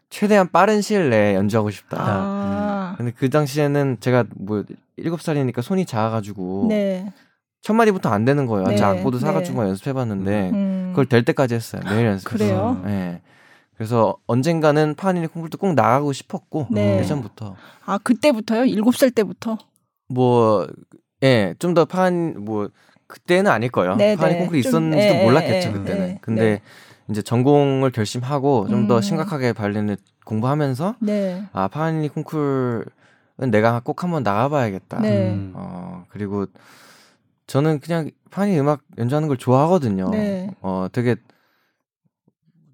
[0.10, 1.98] 최대한 빠른 시일 내에 연주하고 싶다.
[2.00, 2.96] 아.
[2.98, 4.64] 근데 그 당시에는 제가 뭐
[4.98, 7.12] 일곱 살이니까 손이 작아가지고 네.
[7.62, 8.68] 첫 마디부터 안 되는 거예요.
[8.68, 9.26] 네, 제 악보도 네.
[9.26, 10.88] 사가지고 연습해봤는데 음.
[10.90, 11.82] 그걸 될 때까지 했어요.
[11.86, 12.44] 매일 연습해서.
[12.44, 12.82] 그래요?
[12.84, 13.22] 네.
[13.76, 17.00] 그래서 언젠가는 파니니 콩쿨도 꼭 나가고 싶었고 네.
[17.00, 18.66] 예전부터 아 그때부터요?
[18.66, 19.58] 일곱 살 때부터?
[20.08, 20.68] 뭐
[21.24, 22.70] 예, 좀 더 파니 뭐
[23.08, 23.96] 그때는 아닐 거예요.
[23.96, 24.40] 네, 파니 네.
[24.40, 26.08] 콩쿨이 좀, 있었는지도 네, 몰랐겠죠 네, 그때는.
[26.08, 26.62] 네, 근데 네.
[27.10, 29.02] 이제 전공을 결심하고 좀더 음.
[29.02, 31.44] 심각하게 발린을 공부하면서 네.
[31.52, 32.86] 아 파니 콩쿨은
[33.52, 35.00] 내가 꼭 한번 나가봐야겠다.
[35.02, 35.32] 네.
[35.32, 35.52] 음.
[35.56, 36.46] 어 그리고
[37.48, 40.10] 저는 그냥 파니 음악 연주하는 걸 좋아하거든요.
[40.12, 40.50] 네.
[40.62, 41.16] 어 되게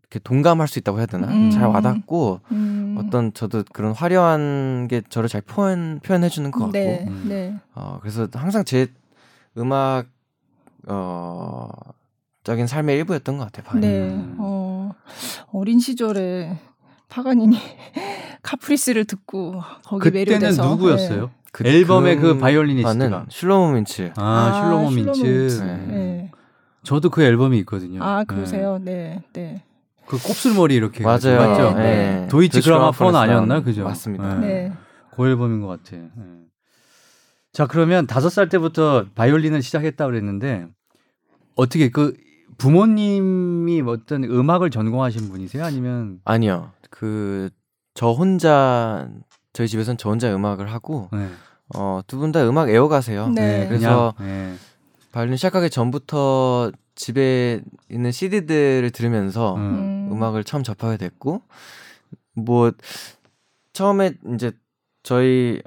[0.09, 1.27] 이렇게 동감할 수 있다고 해야 되나?
[1.27, 1.51] 음.
[1.51, 2.95] 잘 와닿고 음.
[2.97, 6.71] 어떤 저도 그런 화려한 게 저를 잘 표현 표현해 주는 것 같고.
[6.71, 7.05] 네.
[7.07, 7.25] 음.
[7.27, 7.55] 네.
[7.75, 8.87] 어 그래서 항상 제
[9.57, 10.05] 음악
[10.87, 11.69] 어
[12.43, 13.65] 적인 삶의 일부였던 것 같아요.
[13.65, 13.81] 파니.
[13.85, 14.03] 네.
[14.09, 14.35] 음.
[14.39, 14.91] 어,
[15.51, 16.57] 어린 시절에
[17.09, 17.57] 파가니니
[18.43, 20.69] 카프리스를 듣고 거기 그때는 매료돼서 네.
[20.69, 21.31] 누구였어요?
[21.51, 23.25] 그- 앨범의 그 그런 바이올리니스트가.
[23.29, 24.13] 슐로모 민츠.
[24.15, 25.59] 아, 아, 슐로모 민츠.
[25.61, 25.65] 네.
[25.65, 25.85] 네.
[25.87, 26.31] 네.
[26.83, 28.01] 저도 그 앨범이 있거든요.
[28.01, 28.79] 아 그러세요?
[28.81, 29.21] 네.
[29.33, 29.63] 네.
[30.07, 31.37] 그 곱슬머리 이렇게 맞아요.
[31.37, 31.73] 맞죠?
[31.77, 32.27] 네, 네.
[32.29, 33.83] 도이치 도이치 그라마폰 그라마폰에서 아니었나 그죠?
[33.83, 34.35] 맞습니다.
[34.39, 34.47] 네.
[34.47, 34.73] 네.
[35.15, 35.97] 그 앨범인 것 같아.
[35.97, 36.09] 예.
[37.53, 40.67] 자 그러면 다섯 살 때부터 바이올린을 시작했다 그랬는데
[41.55, 42.13] 어떻게 그
[42.57, 45.63] 부모님이 어떤 음악을 전공하신 분이세요?
[45.65, 46.71] 아니면 아니요.
[46.89, 47.49] 그
[47.99, 49.09] 저 혼자
[49.53, 51.29] 저희 집에서는 저 혼자 음악을 하고 네.
[51.73, 53.29] 어두 분 다 음악 애호가세요.
[53.29, 53.65] 네.
[53.67, 54.53] 그래서 예.
[55.11, 60.09] 바이올린 시작하기 전부터 집에 있는 CD들을 들으면서 음.
[60.11, 60.21] 음.
[60.23, 61.41] 악을 처음 접하게 됐고
[62.33, 62.71] 뭐
[63.71, 64.51] 처음에 이제
[65.03, 65.61] 저희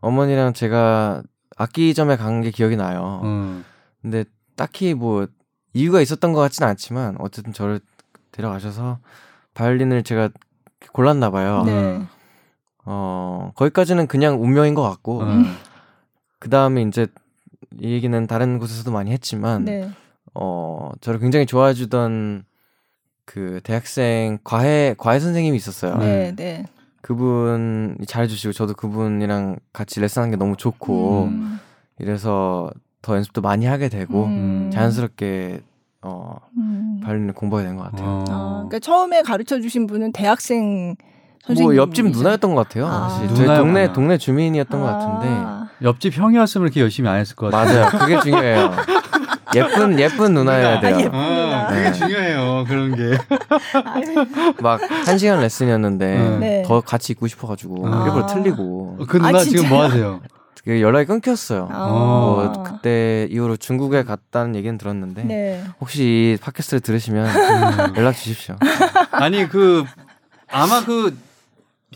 [0.00, 1.22] 어머니랑 제가
[1.58, 3.20] 악기점에 간 게 기억이 나요.
[3.24, 3.64] 음.
[4.00, 4.24] 근데
[4.56, 5.26] 딱히 뭐
[5.74, 7.80] 이유가 있었던 것 같지는 않지만 어쨌든 저를
[8.32, 8.98] 데려가셔서
[9.54, 10.30] 바이올린을 제가
[10.92, 11.64] 골랐나 봐요.
[11.66, 12.00] 네.
[12.86, 15.54] 어 거기까지는 그냥 운명인 것 같고 음.
[16.38, 17.08] 그 다음에 이제
[17.78, 19.90] 이 얘기는 다른 곳에서도 많이 했지만 네.
[20.34, 22.44] 어 저를 굉장히 좋아해 주던
[23.24, 25.96] 그 대학생 과외 과외 선생님이 있었어요.
[25.98, 26.34] 네.
[26.36, 26.64] 네.
[27.02, 31.58] 그분이 잘해 주시고 저도 그분이랑 같이 레슨하는 게 너무 좋고 음.
[31.98, 32.70] 이래서
[33.02, 34.70] 더 연습도 많이 하게 되고 음.
[34.72, 35.60] 자연스럽게
[36.02, 37.00] 어 음.
[37.02, 38.08] 바이올린을 공부하게 된 것 같아요.
[38.08, 38.24] 어.
[38.28, 40.94] 아, 그러니까 처음에 가르쳐 주신 분은 대학생
[41.44, 41.64] 선생님.
[41.74, 42.86] 뭐 옆집 누나였던 것 같아요.
[42.86, 43.08] 아.
[43.08, 43.56] 사실 저희.
[43.58, 47.80] 동네 동네 주민이었던 것 같은데 옆집 형이었으면 이렇게 열심히 안 했을 것 같아요.
[47.84, 47.98] 맞아요.
[47.98, 48.70] 그게 중요해요.
[49.54, 50.96] 예쁜 예쁜 누나여야 돼요.
[50.96, 51.66] 아, 예쁜 누나.
[51.68, 51.92] 그게 네.
[51.92, 52.64] 중요해요.
[52.68, 53.18] 그런 게.
[54.62, 56.62] 막 한 시간 레슨이었는데 네.
[56.66, 58.04] 더 같이 있고 싶어가지고 아.
[58.06, 59.68] 일부러 틀리고 그 누나 아, 지금?
[59.68, 60.20] 뭐 하세요?
[60.64, 61.68] 그 연락이 끊겼어요.
[61.72, 61.86] 아.
[61.88, 65.64] 뭐 그때 이후로 중국에 갔다는 얘기는 들었는데 네.
[65.80, 67.96] 혹시 이 팟캐스트를 들으시면 음.
[67.96, 68.56] 연락 주십시오.
[69.12, 69.84] 아니 그
[70.50, 71.16] 아마 그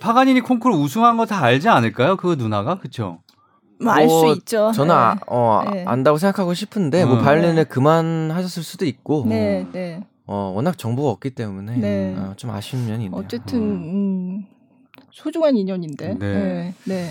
[0.00, 2.16] 파가니니 콩쿠르 우승한 거 다 알지 않을까요?
[2.16, 3.18] 그 누나가 그쵸?
[3.84, 4.72] 뭐 알수 뭐 있죠.
[4.72, 5.84] 저는 아, 어, 네.
[5.86, 7.24] 안다고 생각하고 싶은데 뭐 음.
[7.24, 10.02] 바이올린을 그만하셨을 수도 있고 네, 네.
[10.26, 12.14] 어, 워낙 정보가 없기 때문에 네.
[12.16, 13.20] 어, 좀 아쉬운 면이 있네요.
[13.20, 14.46] 어쨌든 음,
[15.10, 16.14] 소중한 인연인데.
[16.14, 16.16] 네.
[16.18, 16.74] 네.
[16.84, 17.10] 네.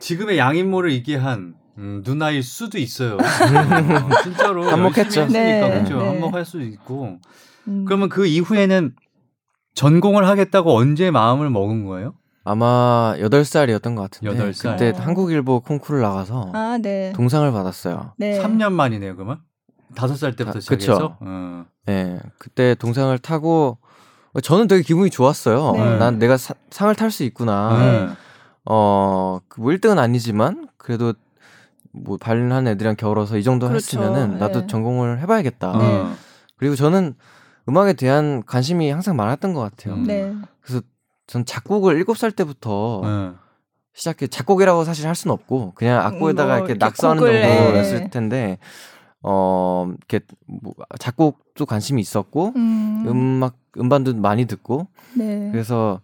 [0.00, 3.16] 지금의 양인모를 있게 한 음, 누나일 수도 있어요.
[3.18, 5.22] 어, 진짜로 한몫했죠.
[5.22, 5.98] 했으니까 네, 그렇죠.
[5.98, 6.06] 네.
[6.08, 7.18] 한몫할 수 있고.
[7.68, 7.84] 음.
[7.86, 8.94] 그러면 그 이후에는
[9.74, 12.14] 전공을 하겠다고 언제 마음을 먹은 거예요?
[12.44, 14.76] 아마 8살이었던 것 같은데 여덟 살.
[14.76, 15.00] 그때 어.
[15.02, 17.12] 한국일보 콩쿠르 나가서 아, 네.
[17.14, 18.12] 동상을 받았어요.
[18.18, 18.38] 네.
[18.42, 19.40] 3년 만이네요, 그러면?
[19.94, 20.92] 다섯 살 때부터 아, 시작해서.
[20.94, 21.16] 그쵸.
[21.20, 21.64] 어.
[21.86, 23.78] 네, 그때 동상을 타고
[24.42, 25.72] 저는 되게 기분이 좋았어요.
[25.72, 25.98] 네.
[25.98, 27.78] 난 내가 사- 상을 탈 수 있구나.
[27.78, 28.08] 네.
[28.66, 31.14] 어, 그뭐 1등은 아니지만 그래도
[31.92, 33.98] 뭐 발린한 애들이랑 겨울어서 이 정도 그렇죠.
[34.00, 34.66] 했으면은 나도 네.
[34.66, 35.70] 전공을 해봐야겠다.
[35.76, 36.14] 어.
[36.56, 37.14] 그리고 저는
[37.68, 39.94] 음악에 대한 관심이 항상 많았던 것 같아요.
[39.94, 40.04] 음.
[40.04, 40.34] 네.
[41.26, 43.30] 전 작곡을 7살 때부터 네.
[43.94, 47.56] 시작해 작곡이라고 사실 할 수는 없고 그냥 악보에다가 뭐 이렇게 이렇게 낙서하는 곡을, 예.
[47.56, 48.58] 정도였을 텐데
[49.22, 53.04] 어 이렇게 뭐 작곡도 관심이 있었고 음.
[53.08, 55.48] 음악 음반도 많이 듣고 네.
[55.52, 56.00] 그래서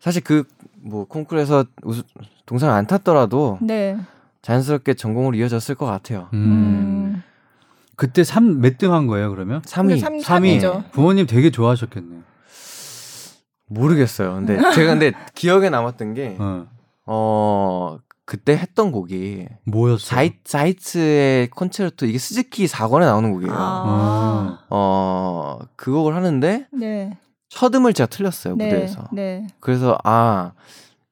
[0.00, 0.44] 사실 그
[0.82, 2.02] 뭐 콩쿠르에서 우수,
[2.46, 3.98] 동상을 안 탔더라도 네.
[4.40, 6.28] 자연스럽게 전공으로 이어졌을 것 같아요.
[6.32, 6.38] 음.
[6.38, 7.22] 음.
[7.96, 9.60] 그때 3 몇 등 한 거예요, 그러면?
[9.60, 10.22] 3위 삼- 3위.
[10.22, 10.84] 삼위죠.
[10.92, 12.22] 부모님 되게 좋아하셨겠네요.
[13.70, 14.34] 모르겠어요.
[14.34, 16.66] 근데 제가 근데 기억에 남았던 게 어.
[17.06, 20.08] 어, 그때 했던 곡이 뭐였어요?
[20.08, 23.52] 자이, 자이츠의 콘체르토 이게 스즈키 4권에 나오는 곡이에요.
[23.52, 24.58] 아.
[24.70, 27.18] 어, 그 곡을 하는데 네.
[27.48, 28.66] 첫 음을 제가 틀렸어요, 네.
[28.66, 29.08] 무대에서.
[29.12, 29.46] 네.
[29.58, 30.52] 그래서 아,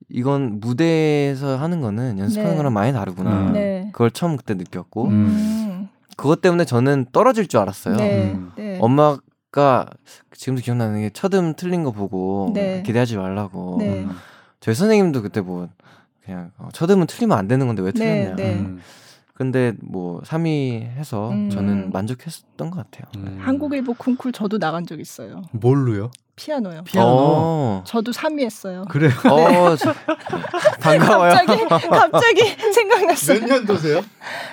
[0.08, 2.56] 이건 무대에서 하는 거는 연습하는 네.
[2.56, 3.48] 거랑 많이 다르구나.
[3.48, 3.52] 음.
[3.52, 3.88] 네.
[3.92, 5.88] 그걸 처음 그때 느꼈고 음.
[6.16, 7.96] 그것 때문에 저는 떨어질 줄 알았어요.
[7.96, 8.32] 네.
[8.32, 8.52] 음.
[8.56, 8.78] 네.
[8.80, 9.18] 엄마
[9.50, 9.86] 가
[10.32, 12.82] 지금도 기억나는 게 첫음 틀린 거 보고 네.
[12.82, 13.76] 기대하지 말라고.
[13.78, 14.04] 네.
[14.04, 14.10] 음.
[14.60, 15.68] 저희 선생님도 그때 뭐
[16.22, 18.36] 그냥 어, 첫음은 틀리면 안 되는 건데 왜 네, 틀렸냐.
[18.36, 18.54] 네.
[18.58, 18.80] 음.
[19.32, 21.48] 근데 뭐 3위 해서 음.
[21.48, 23.10] 저는 만족했었던 것 같아요.
[23.16, 23.38] 음.
[23.40, 25.42] 한국일보 콩쿨 저도 나간 적 있어요.
[25.52, 26.10] 뭘로요?
[26.42, 26.82] 피아노요.
[26.84, 27.08] 피아노.
[27.10, 28.84] 어, 저도 3위 했어요.
[28.88, 29.10] 그래요?
[29.28, 29.92] 어, 저-
[30.80, 31.32] 반가워요.
[31.32, 33.40] 갑자기 갑자기 생각났어요.
[33.46, 34.00] 년도세요?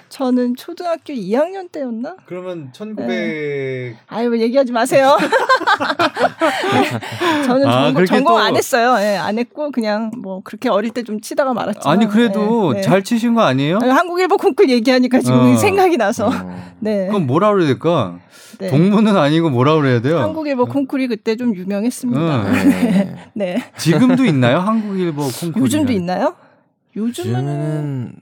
[0.09, 2.15] 저는 초등학교 2학년 때였나?
[2.25, 5.15] 그러면 1900 아유 뭐 얘기하지 마세요.
[7.45, 8.95] 저는 아, 전공, 전공 또- 안 했어요.
[8.99, 11.95] 예, 안 했고 그냥 뭐 그렇게 어릴 때 좀 치다가 말았지만.
[11.97, 12.81] 아니 그래도 예, 네.
[12.81, 13.77] 잘 치신 거 아니에요?
[13.79, 15.57] 아니, 한국일보 콩쿨 얘기하니까 지금 어.
[15.57, 16.29] 생각이 나서.
[16.29, 16.65] 어.
[16.79, 17.05] 네.
[17.07, 18.17] 그럼 뭐라 그래야 될까?
[18.57, 18.69] 네.
[18.69, 20.17] 동문은 아니고 뭐라 그래야 돼요?
[20.19, 22.45] 한국일보 콩쿨이 그때 좀 유명 했습니다.
[22.47, 22.53] 응.
[22.53, 23.15] 네.
[23.33, 23.71] 네.
[23.77, 24.59] 지금도 있나요?
[24.59, 25.63] 한국일보 콩쿠르.
[25.63, 26.35] 요즘도 있나요?
[26.95, 28.13] 요즘은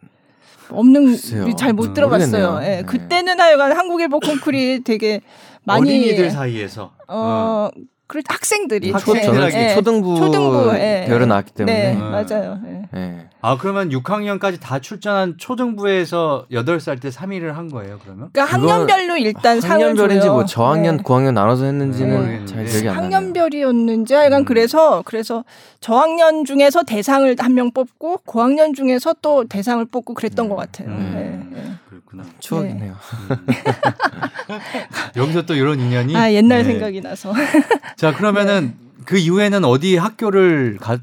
[0.70, 1.56] 없는 글쎄요.
[1.56, 2.60] 잘못 음, 들어봤어요.
[2.63, 2.84] 예, 네.
[2.84, 5.22] 그때는 하여간 한국일보 콩쿨이 되게
[5.66, 6.92] 많이 어린이들 사이에서.
[7.08, 7.70] 어,
[8.06, 9.74] 그 학생들이 초- 예.
[9.76, 11.06] 초등부, 초등부, 예.
[11.08, 12.12] 배우러 나왔기 때문에 네, 음.
[12.12, 12.60] 맞아요.
[12.68, 12.82] 예.
[12.92, 13.28] 네.
[13.42, 18.30] 아 그러면 6학년까지 다 출전한 초등부에서 8살 때 3위를 한 거예요, 그러면?
[18.32, 20.34] 그러니까 학년별로 일단 상을 학년별인지 줘요.
[20.34, 21.04] 뭐 저학년, 네.
[21.04, 22.54] 고학년 나눠서 했는지는 모르겠는데.
[22.54, 23.04] 잘 기억이 안 나요.
[23.04, 24.46] 학년별이었는지 하여간 음.
[24.46, 25.44] 그래서 그래서
[25.80, 30.50] 저학년 중에서 대상을 한 명 뽑고 고학년 중에서 또 대상을 뽑고 그랬던 음.
[30.50, 30.88] 것 같아요.
[30.89, 31.52] 음.
[31.56, 31.74] 예, 예.
[32.13, 32.23] 그렇구나.
[32.39, 32.95] 추억이네요.
[35.17, 36.15] 여기서 또 이런 인연이.
[36.15, 36.65] 아 옛날 네.
[36.65, 37.34] 생각이 나서
[37.97, 40.99] 자 그러면은 그 이후에는 어디 학교를 가,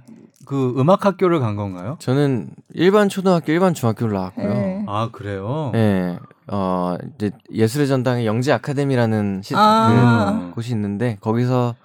[0.47, 1.97] 그 음악 학교를 간 건가요?
[1.99, 4.55] 저는 일반 초등학교, 일반 중학교를 나왔고요.
[4.55, 4.85] 네.
[4.89, 5.71] 아 그래요.
[5.75, 6.19] 네.
[6.47, 10.49] 어, 이제 예술의 전당에 영재 아카데미라는 시, 아.
[10.49, 11.77] 그 곳이 있는데 거기서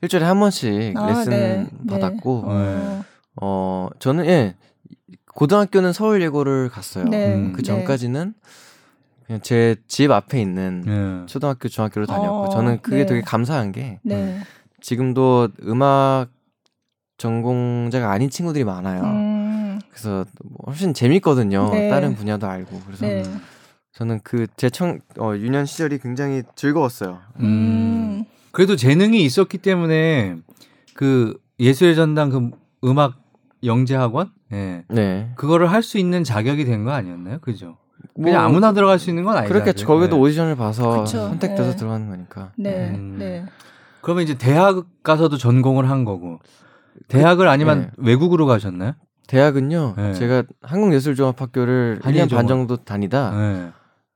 [0.00, 1.66] 일주일에 한 번씩 아, 레슨 네.
[1.88, 3.04] 받았고 어,
[3.40, 4.54] 어, 저는 예.
[5.34, 7.04] 고등학교는 서울 예고를 갔어요.
[7.04, 7.34] 네.
[7.34, 7.52] 음.
[7.52, 7.62] 그 네.
[7.62, 8.34] 전까지는
[9.26, 11.26] 그냥 제 집 앞에 있는 예.
[11.26, 13.06] 초등학교, 중학교를 다녔고 어, 저는 그게 네.
[13.06, 14.40] 되게 감사한 게 네.
[14.80, 16.28] 지금도 음악
[17.18, 19.02] 전공자가 아닌 친구들이 많아요.
[19.02, 21.70] 음, 그래서 뭐 훨씬 재밌거든요.
[21.70, 21.88] 네.
[21.88, 22.80] 다른 분야도 알고.
[22.86, 23.22] 그래서 네.
[23.92, 27.20] 저는 그 제청 어, 유년 시절이 굉장히 즐거웠어요.
[27.40, 27.44] 음.
[27.44, 28.24] 음.
[28.50, 30.36] 그래도 재능이 있었기 때문에
[30.94, 32.50] 그 예술의 전당 그
[32.84, 33.22] 음악
[33.64, 34.84] 영재 학원, 예.
[34.90, 35.30] 네.
[35.36, 37.38] 그거를 할 수 있는 자격이 된 거 아니었나요?
[37.40, 37.76] 그죠?
[38.14, 39.52] 그냥 뭐 아무나 들어갈 수 있는 건 아니죠.
[39.52, 39.86] 그렇겠죠.
[39.86, 41.28] 거기도 오디션을 봐서 그쵸.
[41.28, 41.76] 선택돼서 네.
[41.76, 42.52] 들어가는 거니까.
[42.56, 42.90] 네.
[42.90, 43.16] 음.
[43.18, 43.44] 네.
[44.00, 46.40] 그러면 이제 대학 가서도 전공을 한 거고
[47.08, 48.94] 대학을 아니면 외국으로 가셨나요?
[49.28, 49.94] 대학은요.
[49.96, 50.14] 네.
[50.14, 52.30] 제가 한국예술종합학교를 1년 한예종합.
[52.30, 53.70] 반 정도 다니다 네.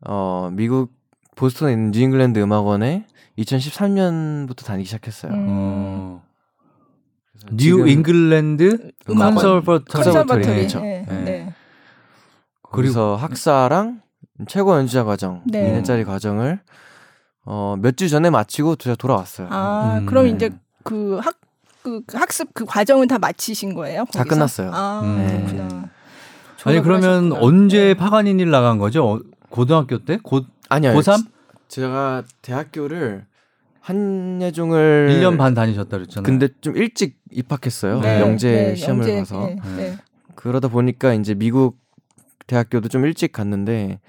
[0.07, 0.93] 어, 미국
[1.37, 3.07] 보스턴에 있는 뉴잉글랜드 음악원에
[3.39, 5.33] 2013년부터 다니기 시작했어요.
[5.33, 5.47] 음.
[5.49, 6.23] 어.
[7.53, 9.35] 뉴 잉글랜드 음악원.
[9.35, 10.69] conservatory conservatory.
[10.69, 11.47] conservatory.
[12.73, 12.83] 네.
[12.83, 12.83] 네.
[12.83, 12.93] 네.
[12.93, 14.01] 거기서 학사랑
[14.49, 15.81] 최고 연주자 과정 네.
[15.83, 16.61] 2년짜리 과정을
[17.45, 19.49] 어, 몇 주 전에 마치고 제가 돌아왔어요.
[19.51, 20.07] 아, 음.
[20.07, 20.51] 그럼 이제
[20.83, 21.37] 그 학,
[21.83, 24.05] 그 학습 그 과정은 다 마치신 거예요?
[24.13, 24.35] 다 거기서?
[24.35, 24.71] 끝났어요.
[24.75, 25.47] 아, 음.
[25.47, 25.89] 그렇구나.
[26.65, 27.41] 아니 졸업을 그러면 하셨구나.
[27.41, 27.95] 언제 네.
[27.95, 29.09] 파가니니를 나간 거죠?
[29.09, 30.19] 어, 고등학교 때?
[30.23, 30.93] 고, 아니요.
[30.95, 31.25] 고3?
[31.69, 33.25] 제가 대학교를
[33.81, 36.25] 한예종을 1년 반 다니셨다 그랬잖아요.
[36.25, 38.01] 근데 좀 일찍 입학했어요.
[38.01, 38.21] 네.
[38.21, 39.97] 영재 네, 시험을 영재, 봐서 네, 네.
[40.35, 41.79] 그러다 보니까 이제 미국
[42.47, 44.01] 대학교도 좀 일찍 갔는데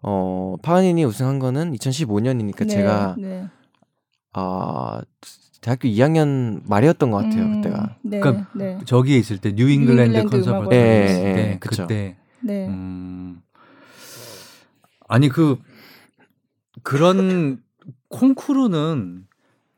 [0.00, 3.48] 어 파가니니 우승한 거는 2015년이니까 네, 제가 네.
[4.32, 5.00] 아
[5.60, 7.96] 대학교 2학년 말이었던 것 같아요 음, 그때가.
[8.02, 11.04] 네, 그러니까 네, 저기에 있을 때 뉴잉글랜드 컨설버터리 음악원.
[11.04, 11.82] 있을 예, 때 예, 그쵸.
[11.82, 12.66] 그때 네.
[12.66, 13.40] 음.
[15.06, 15.58] 아니 그
[16.82, 17.62] 그런
[18.08, 19.26] 콩쿠르는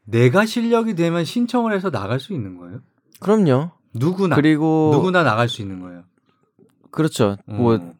[0.04, 2.80] 내가 실력이 되면 신청을 해서 나갈 수 있는 거예요?
[3.20, 3.70] 그럼요.
[3.94, 6.04] 누구나 그리고 누구나 나갈 수 있는 거예요.
[6.90, 7.36] 그렇죠.
[7.46, 7.94] 뭐 음,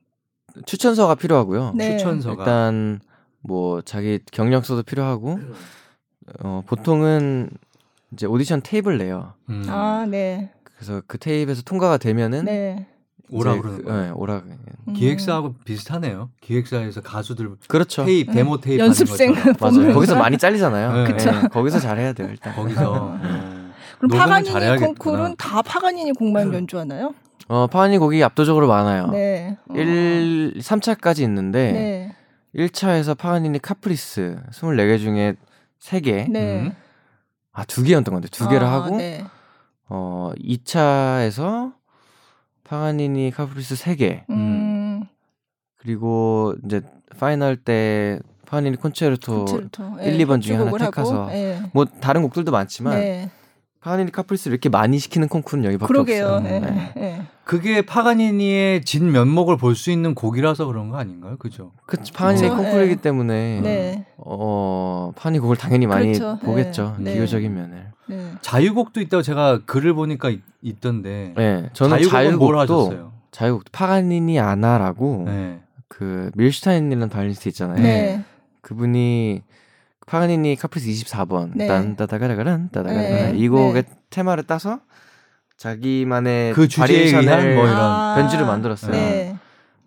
[0.67, 1.73] 추천서가 필요하고요.
[1.75, 1.97] 네.
[1.97, 3.01] 추천서가 일단
[3.41, 5.39] 뭐 자기 경력서도 필요하고
[6.43, 7.51] 어 보통은
[8.13, 9.35] 이제 오디션 테이블 내요.
[9.51, 9.65] 음.
[9.69, 12.87] 아, 네, 그래서 그 테이프에서 통과가 되면은 네.
[13.31, 14.03] 오라 그러는 그- 거예요.
[14.03, 14.43] 네, 오라.
[14.87, 14.93] 음.
[14.95, 16.31] 기획사하고 비슷하네요.
[16.41, 18.05] 기획사에서 가수들 그렇죠.
[18.05, 18.35] 테이프 음.
[18.35, 19.35] 데모 테이프 연습생.
[19.61, 19.93] 맞아요.
[19.95, 20.15] 거기서.
[20.17, 20.93] 많이 잘리잖아요.
[20.93, 21.05] 네.
[21.05, 21.49] 네, 그쵸.
[21.51, 22.55] 거기서 잘해야 돼요 일단.
[22.55, 23.19] 거기서 어.
[23.99, 24.77] 그럼 파가니니.
[24.79, 27.15] 콩쿠르는 다 파가니니 곡만 연주하나요?
[27.49, 29.09] 어 파가니니 곡이 압도적으로 많아요.
[29.09, 29.57] 네.
[29.69, 29.75] 어.
[29.75, 32.17] 1, 3차까지 있는데 네.
[32.55, 35.35] 1차에서 파가니니 카프리스 24개 중에
[35.81, 36.31] 3개.
[36.31, 36.61] 네.
[36.61, 36.77] 음.
[37.53, 39.25] 아, 두 개였던 건데 두 개를 아, 하고 네.
[39.89, 41.75] 어 2차에서
[42.65, 44.25] 파가니니 카프리스 3개.
[44.31, 45.05] 음.
[45.77, 46.81] 그리고 이제
[47.19, 50.01] final 때 파가니니 콘체르토 콘체르토.
[50.01, 51.61] 1, 2번 중에 하나 택해서 네.
[51.75, 53.31] 뭐 다른 곡들도 많지만 네.
[53.85, 56.25] 파가니니 카프리스를 이렇게 많이 시키는 콩쿠르는 여기밖에 그러게요.
[56.27, 56.41] 없어요.
[56.41, 56.61] 네.
[56.61, 56.93] 네.
[56.97, 57.23] 네.
[57.45, 61.37] 그게 파가니니의 진 면목을 볼 수 있는 곡이라서 그런 거 아닌가요?
[61.37, 61.73] 그죠?
[61.85, 62.57] 그 파가니니 그렇죠.
[62.63, 63.03] 콩쿠르이기 네.
[63.03, 64.07] 때문에 네.
[64.17, 66.39] 어 파가니니 곡을 당연히 많이 그렇죠.
[66.43, 66.97] 보겠죠.
[66.99, 67.13] 네.
[67.13, 67.89] 기교적인 면을.
[68.07, 68.33] 네.
[68.41, 73.13] 자유곡도 있다고 제가 글을 보니까 있, 있던데 네, 저는 자유곡은 뭘 자유곡도 하셨어요?
[73.33, 75.61] 자유곡 파가니니아나라고 네.
[75.89, 77.83] 그 밀슈타인이라는 바이올리니스트 있잖아요.
[77.83, 78.25] 네.
[78.63, 79.43] 그분이
[80.07, 81.67] 파가니니 카프리스 24번 네.
[81.67, 83.39] 딴따다가라가란 따다가라가란 네.
[83.39, 83.89] 이 곡의 네.
[84.11, 84.81] 테마를 따서
[85.57, 88.93] 자기만의 그 주제에 의한 뭐 이런 아, 변주를 만들었어요.
[88.93, 89.37] 네.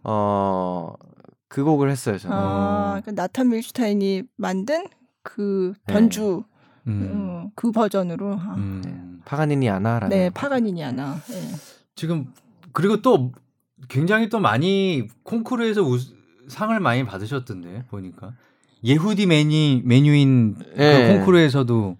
[0.04, 2.36] 어그 곡을 했어요 저는.
[2.36, 4.88] 아, 그 나탄 밀슈타인이 만든
[5.24, 5.94] 그 네.
[5.94, 6.44] 변주
[6.88, 6.92] 음.
[6.92, 9.22] 음, 그 버전으로 아, 음.
[9.26, 11.42] 파가니니 아나라는 네 파가니니 아나 네.
[11.96, 12.34] 지금
[12.72, 13.34] 그리고 또
[13.90, 15.98] 굉장히 또 많이 콩쿠르에서 우,
[16.48, 18.34] 상을 많이 받으셨던데 보니까
[18.84, 21.08] 예후디 메뉴 메뉴인 예.
[21.08, 21.98] 그 콩쿠르에서도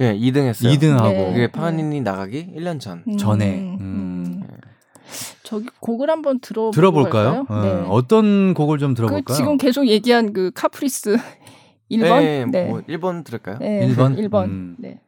[0.00, 0.72] 예 2등 했어요.
[0.72, 1.32] 2등하고 네.
[1.32, 3.02] 그게 파가니니 나가기 1년 전.
[3.08, 3.58] 음, 전에.
[3.58, 3.78] 음.
[3.80, 4.42] 음.
[5.42, 7.46] 저기 곡을 한번 들어 들어볼까요?
[7.48, 7.54] 네.
[7.54, 9.36] 어, 어떤 곡을 좀그 들어볼까요?
[9.36, 11.16] 지금 계속 얘기한 그 카프리스
[11.90, 12.68] 1번 네, 네.
[12.68, 13.58] 뭐 1번 들을까요?
[13.58, 13.88] 네.
[13.88, 14.18] 1번?
[14.18, 14.44] 1번.
[14.46, 14.76] 음.
[14.78, 15.00] 네.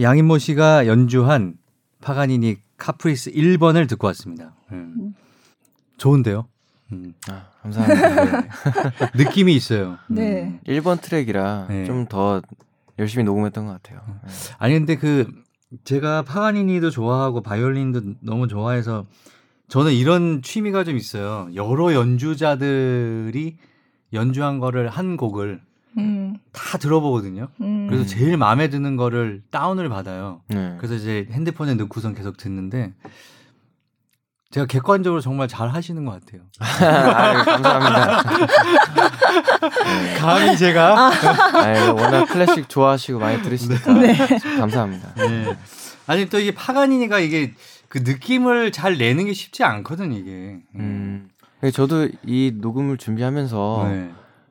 [0.00, 1.54] 양인모 씨가 연주한
[2.00, 4.54] 파가니니 카프리스 1번을 듣고 왔습니다.
[4.72, 5.14] 음.
[5.96, 6.46] 좋은데요?
[6.92, 7.14] 음.
[7.28, 8.40] 아, 감사합니다.
[8.40, 8.48] 네.
[9.24, 9.98] 느낌이 있어요.
[10.10, 10.14] 음.
[10.14, 10.60] 네.
[10.66, 11.84] 1번 트랙이라 네.
[11.84, 12.40] 좀더
[12.98, 14.00] 열심히 녹음했던 것 같아요.
[14.06, 14.30] 네.
[14.58, 15.26] 아니 근데 그
[15.84, 19.06] 제가 파가니니도 좋아하고 바이올린도 너무 좋아해서
[19.68, 21.48] 저는 이런 취미가 좀 있어요.
[21.54, 23.58] 여러 연주자들이
[24.14, 25.67] 연주한 거를 한 곡을 음.
[26.52, 27.48] 다 들어보거든요.
[27.60, 27.86] 음.
[27.88, 28.06] 그래서 음.
[28.06, 30.42] 제일 마음에 드는 거를 다운을 받아요.
[30.48, 30.76] 네.
[30.78, 32.94] 그래서 이제 핸드폰에 넣고선 계속 듣는데
[34.50, 36.42] 제가 객관적으로 정말 잘 하시는 것 같아요.
[37.14, 38.22] 아유, 감사합니다.
[38.94, 40.14] 네.
[40.18, 41.10] 감히 제가
[41.54, 44.16] 아유, 워낙 클래식 좋아하시고 많이 들으시니까 네.
[44.58, 45.14] 감사합니다.
[45.16, 45.56] 네.
[46.06, 47.52] 아니 또 이게 파가니니가 이게
[47.88, 50.58] 그 느낌을 잘 내는 게 쉽지 않거든 이게.
[50.76, 51.28] 음,
[51.72, 54.10] 저도 이 녹음을 준비하면서 네.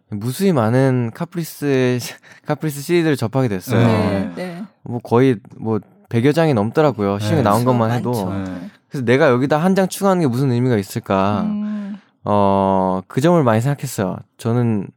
[0.10, 2.00] 무수히 많은 카프리스
[2.46, 3.86] 카프리스 CD들을 접하게 됐어요.
[3.86, 4.32] 네.
[4.36, 4.64] 네.
[4.84, 7.20] 뭐 거의 뭐 100여 장이 넘더라고요.
[7.20, 7.44] 시중에 네.
[7.44, 7.78] 나온 그렇죠.
[7.78, 8.34] 것만 해도.
[8.34, 8.70] 네.
[8.90, 11.42] 그래서 내가 여기다 한 장 추가하는 게 무슨 의미가 있을까?
[11.42, 11.98] 음.
[12.24, 14.18] 어, 그 점을 많이 생각했어요.
[14.38, 14.88] 저는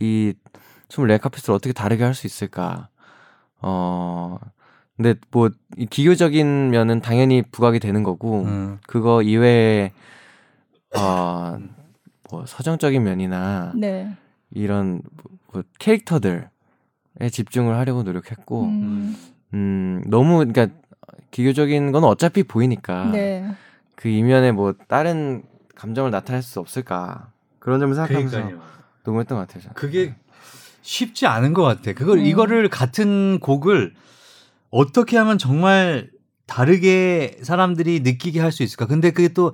[0.00, 0.32] 이
[0.88, 2.88] 24 카프리스를 어떻게 다르게 할 수 있을까?
[3.60, 4.38] 어,
[4.96, 5.50] 근데 뭐이
[5.90, 8.78] 기교적인 면은 당연히 부각이 되는 거고 음.
[8.86, 9.92] 그거 이외에
[10.96, 11.58] 어,
[12.30, 14.16] 뭐 서정적인 면이나 네.
[14.50, 15.02] 이런
[15.52, 16.48] 뭐 캐릭터들에
[17.30, 19.16] 집중을 하려고 노력했고 음,
[19.54, 20.68] 음 너무 그러니까
[21.30, 23.50] 기교적인 건 어차피 보이니까 네.
[23.94, 25.42] 그 이면에 뭐 다른
[25.74, 28.62] 감정을 나타낼 수 없을까 그런 점을 생각하면서 그러니까요.
[29.04, 29.62] 녹음했던 것 같아요.
[29.62, 29.74] 저는.
[29.74, 30.14] 그게
[30.82, 31.92] 쉽지 않은 것 같아.
[31.92, 32.24] 그걸 음.
[32.24, 33.94] 이거를 같은 곡을
[34.70, 36.10] 어떻게 하면 정말
[36.46, 38.86] 다르게 사람들이 느끼게 할 수 있을까?
[38.86, 39.52] 근데 그게 또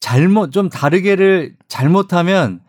[0.00, 2.60] 잘못 좀 다르게를 잘못하면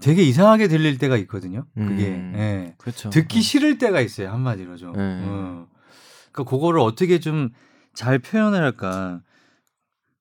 [0.00, 1.66] 되게 이상하게 들릴 때가 있거든요.
[1.74, 2.32] 그게 음.
[2.36, 2.74] 예.
[2.78, 3.10] 그렇죠.
[3.10, 4.92] 듣기 싫을 때가 있어요 한마디로 좀.
[4.92, 5.20] 네.
[5.24, 5.66] 어.
[6.32, 7.50] 그러니까 그거를 어떻게 좀
[7.94, 9.20] 잘 표현을 할까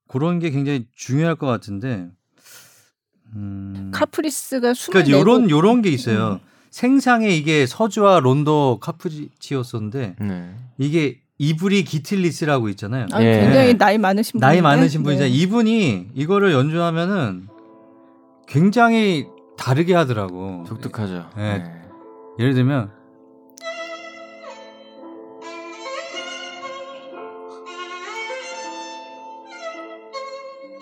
[0.07, 2.07] 그런 게 굉장히 중요할 것 같은데.
[3.36, 3.89] 음.
[3.91, 6.33] 카프리스가 그러니까 요런 내고 요런 게 있어요.
[6.33, 6.39] 음.
[6.69, 10.55] 생상에 이게 서주와 론도 카프치오소인데 네.
[10.77, 13.07] 이게 이브리 기틀리스라고 있잖아요.
[13.12, 13.39] 아, 예.
[13.41, 15.33] 굉장히 나이 많으신 분 나이 많으신 분이잖아요.
[15.33, 17.47] 이분이 이거를 연주하면은
[18.47, 19.25] 굉장히
[19.58, 20.63] 다르게 하더라고.
[20.68, 21.30] 독특하죠.
[21.38, 21.58] 네.
[21.60, 21.82] 네.
[22.39, 22.92] 예를 들면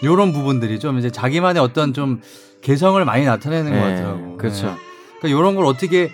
[0.03, 2.21] 요런 부분들이 좀 이제 자기만의 어떤 좀
[2.61, 4.37] 개성을 많이 나타내는 것 네, 같더라고.
[4.37, 4.67] 그렇죠.
[4.67, 4.75] 네.
[5.19, 6.11] 그러니까 요런 걸 어떻게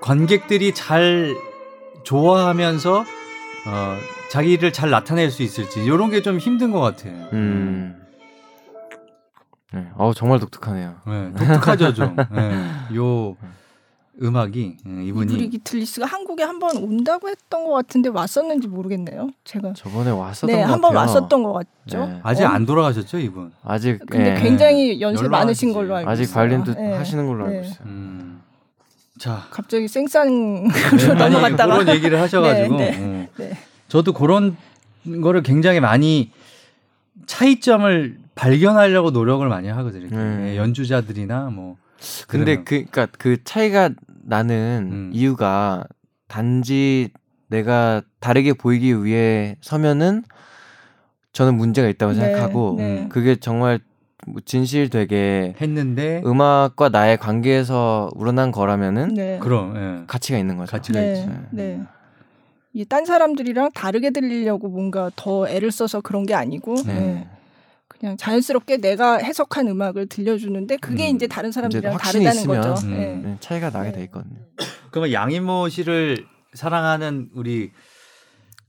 [0.00, 1.34] 관객들이 잘
[2.04, 3.04] 좋아하면서
[3.66, 3.96] 어,
[4.30, 7.28] 자기를 잘 나타낼 수 있을지 요런 게 좀 힘든 것 같아요.
[7.32, 8.01] 음.
[9.74, 9.86] 네.
[9.96, 10.94] 어 정말 독특하네요.
[11.06, 12.16] 네, 독특하죠 좀.
[12.32, 12.96] 네.
[12.96, 13.36] 요
[14.22, 19.30] 음악이 네, 이분이 이브리 기 틀리스가 한국에 한 번 온다고 했던 것 같은데 왔었는지 모르겠네요.
[19.44, 20.94] 제가 저번에 왔었던 네, 것한 번.
[20.94, 22.06] 왔었던 것 같죠.
[22.06, 22.20] 네.
[22.22, 23.50] 아직 어, 안 돌아가셨죠 이분?
[23.64, 24.40] 아직 근데 예.
[24.40, 25.26] 굉장히 연세.
[25.26, 26.34] 많으신 걸로 알고 아직 있어요.
[26.34, 26.92] 관련도 네.
[26.92, 27.66] 하시는 걸로 알고 네.
[27.66, 27.84] 있어요.
[27.86, 28.42] 음.
[29.18, 33.28] 자 갑자기 쌩싼 네, 넘어갔다가 그런 얘기를 하셔가지고 네, 어.
[33.42, 33.56] 네.
[33.88, 34.56] 저도 그런
[35.22, 36.30] 거를 굉장히 많이
[37.26, 40.02] 차이점을 발견하려고 노력을 많이 하거든요.
[40.02, 40.16] 이렇게.
[40.16, 40.46] 음.
[40.48, 41.76] 예, 연주자들이나 뭐.
[42.28, 42.56] 근데.
[42.56, 43.90] 그 그러니까 그 차이가
[44.24, 45.10] 나는 음.
[45.12, 45.84] 이유가
[46.28, 47.10] 단지
[47.48, 50.22] 내가 다르게 보이기 위해 서면은
[51.32, 53.06] 저는 문제가 있다고 네, 생각하고 네.
[53.10, 53.80] 그게 정말
[54.26, 59.38] 뭐 진실되게 했는데 음악과 나의 관계에서 우러난 거라면은 네.
[59.42, 60.04] 그럼 예.
[60.06, 60.70] 가치가 있는 거죠.
[60.70, 61.30] 가치가 네, 있지.
[61.50, 61.80] 네.
[62.74, 67.28] 이 딴 사람들이랑 다르게 들리려고 뭔가 더 애를 써서 그런 게 아니고 네.
[68.02, 68.08] 네.
[68.08, 71.14] 그냥 자연스럽게 내가 해석한 음악을 들려주는데 그게 음.
[71.14, 72.86] 이제 다른 사람들이랑 확신이 다르다는 있으면, 거죠.
[72.86, 72.92] 음.
[72.92, 73.16] 네.
[73.16, 73.98] 네, 차이가 나게 네.
[73.98, 74.40] 돼 있거든요.
[74.90, 77.70] 그러면 양인모 씨를 사랑하는 우리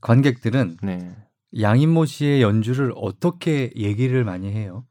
[0.00, 1.16] 관객들은 네.
[1.60, 4.86] 양인모 씨의 연주를 어떻게 얘기를 많이 해요?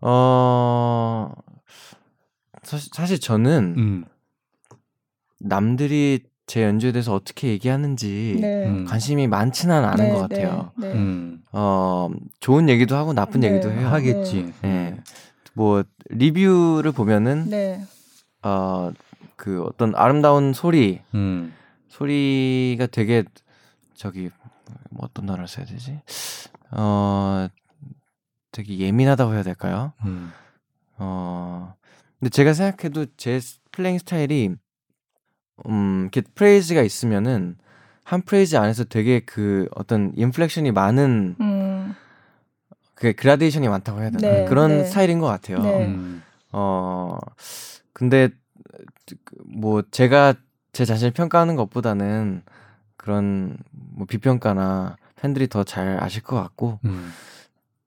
[0.00, 1.32] 어
[2.62, 4.04] 사실, 사실 저는 음.
[5.40, 8.66] 남들이 제 연주에 대해서 어떻게 얘기하는지 네.
[8.66, 8.84] 음.
[8.86, 10.72] 관심이 많지는 않은 네, 것 같아요.
[10.78, 10.94] 네, 네.
[10.94, 11.42] 음.
[11.52, 12.08] 어
[12.40, 13.50] 좋은 얘기도 하고 나쁜 네.
[13.52, 13.86] 얘기도 해요.
[13.88, 14.52] 하겠지.
[14.64, 14.96] 예.
[15.52, 17.82] 뭐 리뷰를 보면은 네.
[18.40, 21.52] 어그 어떤 아름다운 소리 음.
[21.88, 23.24] 소리가 되게
[23.94, 24.30] 저기
[24.90, 26.00] 뭐 어떤 단어를 써야 되지?
[26.70, 27.46] 어
[28.52, 29.92] 되게 예민하다고 해야 될까요?
[30.06, 30.32] 음.
[30.96, 31.74] 어
[32.18, 34.54] 근데 제가 생각해도 제 스- playing 스타일이
[35.66, 37.56] 음 이렇게 프레이즈가 있으면은
[38.04, 41.94] 한 프레이즈 안에서 되게 그 어떤 inflection이 많은 음.
[42.94, 44.84] 그 그라데이션이 많다고 해야 되나 네, 그런 네.
[44.84, 45.60] 스타일인 것 같아요.
[45.62, 45.86] 네.
[45.86, 46.22] 음.
[46.52, 47.18] 어
[47.92, 48.30] 근데
[49.44, 50.34] 뭐 제가
[50.72, 52.42] 제 자신을 평가하는 것보다는
[52.96, 57.10] 그런 뭐 비평가나 팬들이 더 잘 아실 것 같고 음.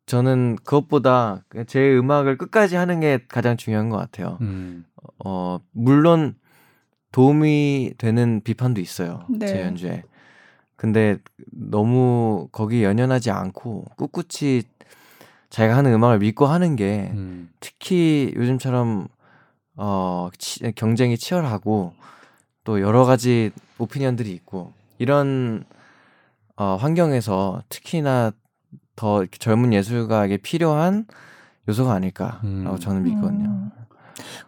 [0.06, 4.38] 저는 그것보다 제 음악을 끝까지 하는 게 가장 중요한 것 같아요.
[4.42, 4.86] 음.
[5.24, 6.36] 어 물론
[7.12, 9.46] 도움이 되는 비판도 있어요 네.
[9.46, 10.04] 제 연주에.
[10.76, 11.18] 근데
[11.52, 14.64] 너무 거기에 연연하지 않고 꿋꿋이
[15.50, 17.50] 자기가 하는 음악을 믿고 하는 게 음.
[17.60, 19.08] 특히 요즘처럼
[19.76, 21.94] 어 치- 경쟁이 치열하고
[22.64, 25.66] 또 여러 가지 오피니언들이 있고 이런
[26.56, 28.32] 어 환경에서 특히나
[28.96, 31.06] 더 젊은 예술가에게 필요한
[31.68, 32.78] 요소가 아닐까라고 음.
[32.80, 33.50] 저는 믿거든요.
[33.50, 33.72] 음.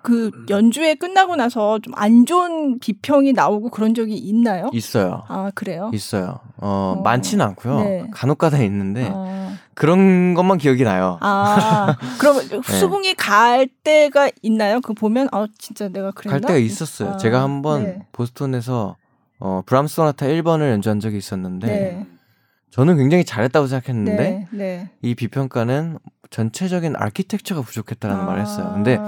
[0.02, 4.70] 그 연주회 끝나고 나서 좀 안 좋은 비평이 나오고 그런 적이 있나요?
[4.74, 5.24] 있어요.
[5.28, 5.90] 아 그래요?
[5.94, 6.40] 있어요.
[6.58, 7.02] 어, 어.
[7.04, 7.80] 많지는 않고요.
[7.84, 8.08] 네.
[8.12, 11.18] 간혹가다 있는데 아, 그런 것만 기억이 나요.
[11.22, 14.82] 아 그럼 수긍이 갈 때가 있나요?
[14.82, 16.40] 그 보면 아 진짜 내가 그랬나?
[16.40, 17.12] 갈 때가 있었어요.
[17.12, 18.08] 아, 제가 한번 네.
[18.12, 18.96] 보스턴에서
[19.40, 22.08] 어, 브람스 소나타 1번을 연주한 적이 있었는데 네.
[22.72, 24.90] 저는 굉장히 잘했다고 생각했는데 네, 네.
[25.02, 26.00] 이 비평가는
[26.32, 28.26] 전체적인 아키텍처가 부족했다라는 아.
[28.26, 28.72] 말을 했어요.
[28.74, 29.00] 근데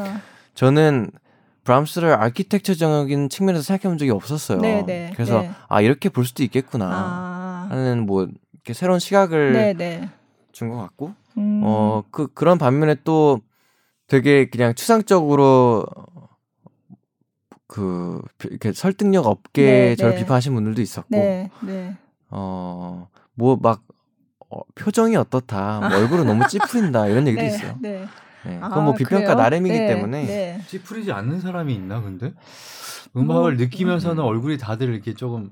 [0.55, 1.11] 저는
[1.65, 4.59] 브람스를 아키텍처적인 측면에서 생각해 본 적이 없었어요.
[4.59, 5.51] 네, 네, 그래서 네.
[5.67, 7.67] 아 이렇게 볼 수도 있겠구나 아.
[7.69, 10.09] 하는 뭐 이렇게 새로운 시각을 네, 네.
[10.51, 11.61] 준것 같고 음.
[11.63, 13.41] 어그 그런 반면에 또
[14.07, 15.85] 되게 그냥 추상적으로
[17.67, 20.19] 그 이렇게 설득력 없게 네, 저를 네.
[20.21, 21.95] 비판하신 분들도 있었고 네, 네.
[22.29, 23.81] 어뭐 막
[24.49, 27.79] 어, 표정이 어떻다 뭐 얼굴은 너무 찌푸린다 이런 얘기도 네, 있어요.
[28.45, 28.51] 네.
[28.51, 29.35] 네, 아, 그건 뭐 비평가 그래요?
[29.35, 30.61] 나름이기 네, 때문에 네.
[30.67, 32.33] 찌푸리지 않는 사람이 있나 근데
[33.15, 35.51] 음악을 뭐, 느끼면서는 얼굴이 다들 이렇게 조금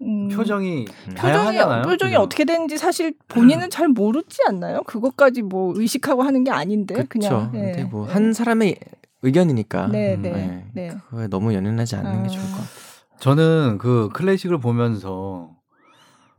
[0.00, 0.28] 음.
[0.28, 1.14] 표정이 음.
[1.14, 1.82] 표정이 다양하잖아요.
[1.82, 2.22] 표정이 그죠?
[2.22, 4.82] 어떻게 되는지 사실 본인은 잘 모르지 않나요?
[4.84, 7.08] 그것까지 뭐 의식하고 하는 게 아닌데 그렇죠.
[7.08, 8.12] 그냥 네, 근데 뭐 네.
[8.12, 8.76] 한 사람의
[9.22, 10.64] 의견이니까 네, 음, 네, 네.
[10.72, 10.88] 네.
[10.88, 12.32] 그거에 너무 연연하지 않는 게 아.
[12.32, 12.88] 좋을 것 같아요.
[13.18, 15.50] 저는 그 클래식을 보면서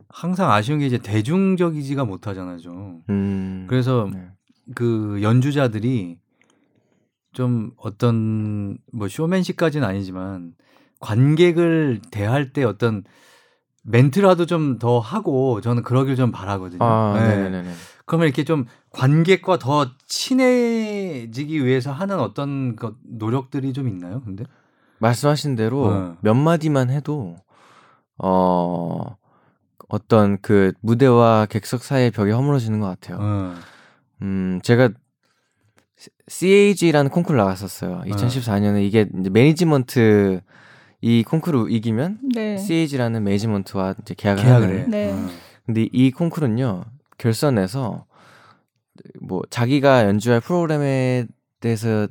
[0.08, 2.58] 항상 아쉬운 게 이제 대중적이지가 못하잖아요.
[2.58, 3.02] 좀.
[3.10, 4.30] 음, 그래서 네.
[4.74, 6.18] 그 연주자들이
[7.32, 10.54] 좀 어떤 뭐 쇼맨십까지는 아니지만
[11.00, 13.04] 관객을 대할 때 어떤
[13.82, 16.84] 멘트라도 좀 더 하고 저는 그러길 좀 바라거든요.
[16.84, 17.36] 아, 네.
[17.36, 17.72] 네, 네, 네.
[18.04, 24.20] 그러면 이렇게 좀 관객과 더 친해지기 위해서 하는 어떤 그 노력들이 좀 있나요?
[24.22, 24.44] 근데
[24.98, 26.14] 말씀하신 대로 네.
[26.20, 27.36] 몇 마디만 해도
[28.18, 29.16] 어
[29.88, 33.18] 어떤 그 무대와 객석 사이의 벽이 허물어지는 것 같아요.
[33.20, 33.54] 어.
[34.22, 34.90] 음, 제가
[36.28, 38.02] CAG라는 콩쿠르 나갔었어요.
[38.06, 40.40] 2014년에 이게 이제 매니지먼트
[41.02, 42.56] 이 콩쿠르 이기면 네.
[42.56, 44.78] CAG라는 매니지먼트와 이제 계약을 계약을 하는.
[44.80, 44.84] 해.
[44.86, 45.12] 네.
[45.12, 45.28] 어.
[45.66, 46.84] 근데 이 콩쿠르는요
[47.18, 48.04] 결선에서
[49.20, 51.26] 뭐 자기가 연주할 프로그램에
[51.60, 52.08] 대해서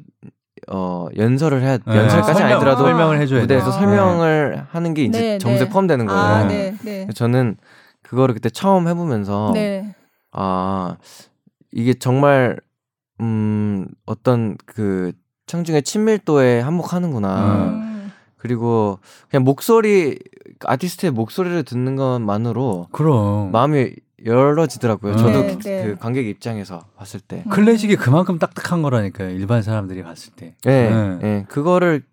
[0.67, 1.95] 어 연설을 해야 네.
[1.95, 3.79] 연설까지 설명, 아니더라도 설명을 해줘야 무대에서 돼요.
[3.79, 5.69] 설명을 하는 게 이제 네, 점수에 네.
[5.69, 6.19] 포함되는 거예요.
[6.21, 6.75] 아, 네.
[6.83, 7.13] 네, 네.
[7.13, 7.57] 저는
[8.01, 9.95] 그거를 그때 처음 해보면서 네.
[10.31, 10.97] 아
[11.71, 12.59] 이게 정말
[13.21, 15.11] 음 어떤 그
[15.47, 17.65] 청중의 친밀도에 한몫하는구나.
[17.69, 18.11] 음.
[18.37, 18.99] 그리고
[19.29, 20.17] 그냥 목소리
[20.65, 23.91] 아티스트의 목소리를 듣는 것만으로 그럼 마음이
[24.25, 25.13] 열어지더라고요.
[25.13, 25.17] 음.
[25.17, 25.83] 저도 네, 그, 네.
[25.83, 27.43] 그 관객 입장에서 봤을 때.
[27.49, 29.29] 클래식이 그만큼 딱딱한 거라니까요.
[29.31, 30.55] 일반 사람들이 갔을 때.
[30.65, 31.19] 예, 네.
[31.23, 31.45] 예.
[31.49, 32.03] 그거를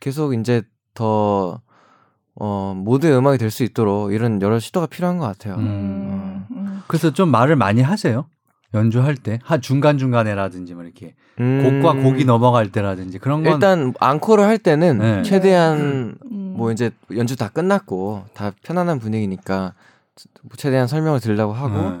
[0.00, 0.62] 계속 이제
[0.94, 1.60] 더
[2.36, 5.54] 어, 모두의 음악이 될 수 있도록 이런 여러 시도가 필요한 것 같아요.
[5.56, 5.60] 음.
[5.60, 6.46] 음.
[6.56, 6.82] 음.
[6.86, 8.26] 그래서 좀 말을 많이 하세요.
[8.74, 13.94] 연주할 때, 한 중간 중간에라든지 뭐 이렇게 음, 곡과 곡이 넘어갈 때라든지 그런 건 일단
[14.00, 15.22] 앙코를 할 때는 네.
[15.22, 16.54] 최대한 음.
[16.56, 19.74] 뭐 이제 연주 다 끝났고 다 편안한 분위기니까
[20.56, 21.98] 최대한 설명을 드리려고 하고 네.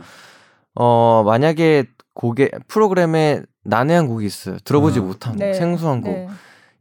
[0.74, 4.56] 어 만약에 곡에 프로그램에 난해한 곡이 있어요.
[4.64, 5.06] 들어보지 음.
[5.06, 5.54] 못한 곡, 네.
[5.54, 6.28] 생소한 곡 네.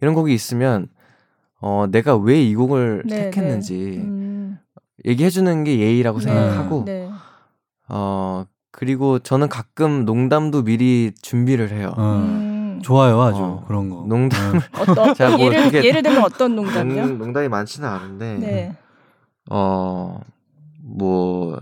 [0.01, 0.87] 이런 곡이 있으면
[1.59, 4.59] 어 내가 왜 이 곡을 네, 택했는지 음.
[5.05, 6.25] 얘기해 주는 게 예의라고 네.
[6.25, 7.09] 생각하고 네.
[7.87, 8.45] 어
[8.77, 11.93] 그리고 저는 가끔 농담도 미리 준비를 해요.
[11.95, 12.01] 어.
[12.17, 12.79] 음.
[12.83, 14.03] 좋아요, 아주 어, 그런 거.
[14.07, 17.05] 농담을 어떤 제가 뭐 예를 예를 들면 어떤 농담이요?
[17.05, 18.75] 농- 농담이 많지는 않은데 네.
[19.49, 20.19] 어
[20.85, 21.59] 뭐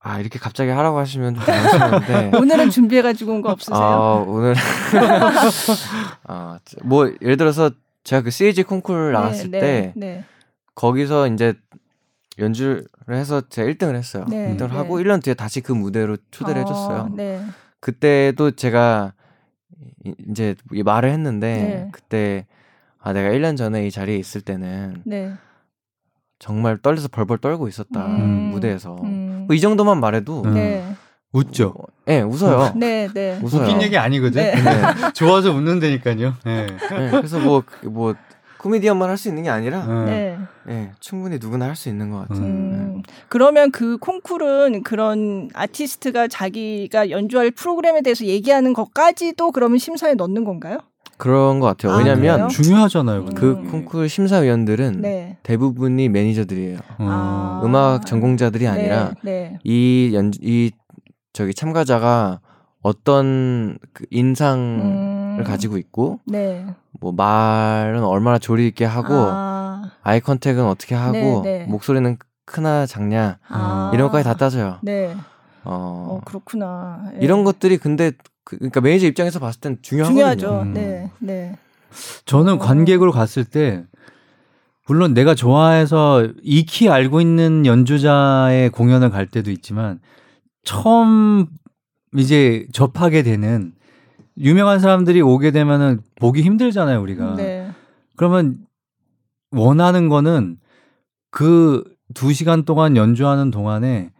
[0.00, 3.76] 아 이렇게 갑자기 하라고 하시면 좀 당황스러운데 오늘은 준비해 가지고 온 거 없으세요?
[3.76, 4.54] 아 오늘
[6.28, 7.70] 아 뭐 예를 들어서
[8.04, 10.24] 제가 그 CAG 콩쿠르 나왔을 네, 때 네.
[10.76, 11.54] 거기서 이제
[12.38, 14.24] 연주를 해서 제가 1등을 했어요.
[14.28, 14.76] 네, 1등을 네.
[14.76, 17.10] 하고 1년 뒤에 다시 그 무대로 초대를 어, 해줬어요.
[17.16, 17.40] 네.
[17.80, 19.12] 그때도 제가
[20.04, 21.88] 이- 이제 이 말을 했는데 네.
[21.92, 22.46] 그때
[22.98, 25.32] 아 내가 1년 전에 이 자리에 있을 때는 네.
[26.38, 28.50] 정말 떨려서 벌벌 떨고 있었다 음.
[28.52, 29.44] 무대에서 음.
[29.48, 30.54] 뭐 이 정도만 말해도 음.
[30.54, 30.84] 네.
[31.32, 31.74] 웃죠.
[32.08, 32.72] 예 웃어요.
[32.76, 33.38] 네, 네.
[33.42, 33.62] 웃어요.
[33.62, 34.42] 웃긴 얘기 아니거든.
[34.42, 34.54] 네.
[34.54, 35.12] 네.
[35.14, 36.34] 좋아서 웃는다니까요.
[36.44, 36.66] 네.
[36.66, 38.14] 네, 그래서 뭐 뭐
[38.70, 40.36] 코미디언만 할 수 있는 게 아니라 네.
[40.66, 40.74] 네.
[40.74, 42.44] 예, 충분히 누구나 할 수 있는 것 같아요.
[42.44, 43.02] 음.
[43.28, 50.78] 그러면 그 콩쿨은 그런 아티스트가 자기가 연주할 프로그램에 대해서 얘기하는 것까지도 그러면 심사에 넣는 건가요?
[51.18, 51.92] 그런 것 같아요.
[51.92, 52.48] 아, 왜냐하면?
[52.48, 53.24] 중요하잖아요.
[53.26, 53.40] 근데.
[53.40, 53.70] 그 음.
[53.70, 55.38] 콩쿠르 심사위원들은 네.
[55.44, 56.78] 대부분이 매니저들이에요.
[56.78, 56.96] 어.
[56.98, 57.60] 아.
[57.64, 59.58] 음악 전공자들이 아니라 네.
[59.64, 60.72] 이 연 이
[61.32, 62.40] 저기 참가자가
[62.82, 65.44] 어떤 그 인상을 음.
[65.44, 66.66] 가지고 있고 네.
[67.00, 69.90] 뭐 말은 얼마나 조리 있게 하고 아.
[70.02, 71.64] eye contact은 어떻게 하고 네, 네.
[71.66, 73.90] 목소리는 크나 작냐 아.
[73.92, 74.78] 이런 것까지 다 따져요.
[74.82, 75.14] 네.
[75.64, 77.10] 어, 어, 그렇구나.
[77.14, 77.18] 예.
[77.24, 78.12] 이런 것들이 근데
[78.44, 80.36] 그, 그러니까 매니저 입장에서 봤을 땐 중요하거든요.
[80.36, 80.62] 중요하죠.
[80.62, 80.74] 음.
[80.74, 81.10] 네.
[81.18, 81.58] 네.
[82.24, 82.58] 저는 어.
[82.58, 83.84] 관객으로 갔을 때
[84.86, 89.98] 물론 내가 좋아해서 익히 알고 있는 연주자의 공연을 갈 때도 있지만
[90.62, 91.48] 처음
[92.16, 93.72] 이제 접하게 되는
[94.38, 97.36] 유명한 사람들이 오게 되면은 보기 힘들잖아요, 우리가.
[97.36, 97.70] 네.
[98.16, 98.56] 그러면
[99.52, 100.58] 원하는 거는
[101.30, 104.10] 그 두 시간 동안 연주하는 동안에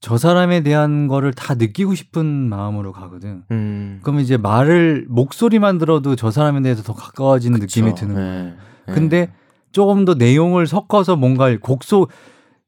[0.00, 3.44] 저 사람에 대한 거를 다 느끼고 싶은 마음으로 가거든.
[3.52, 4.00] 음.
[4.02, 8.06] 그럼 이제 말을 목소리만 들어도 저 사람에 대해서 더 가까워지는 느낌이 그쵸.
[8.06, 8.24] 드는 거야.
[8.42, 8.54] 네.
[8.88, 8.94] 네.
[8.94, 9.32] 근데
[9.70, 12.10] 조금 더 내용을 섞어서 뭔가 곡속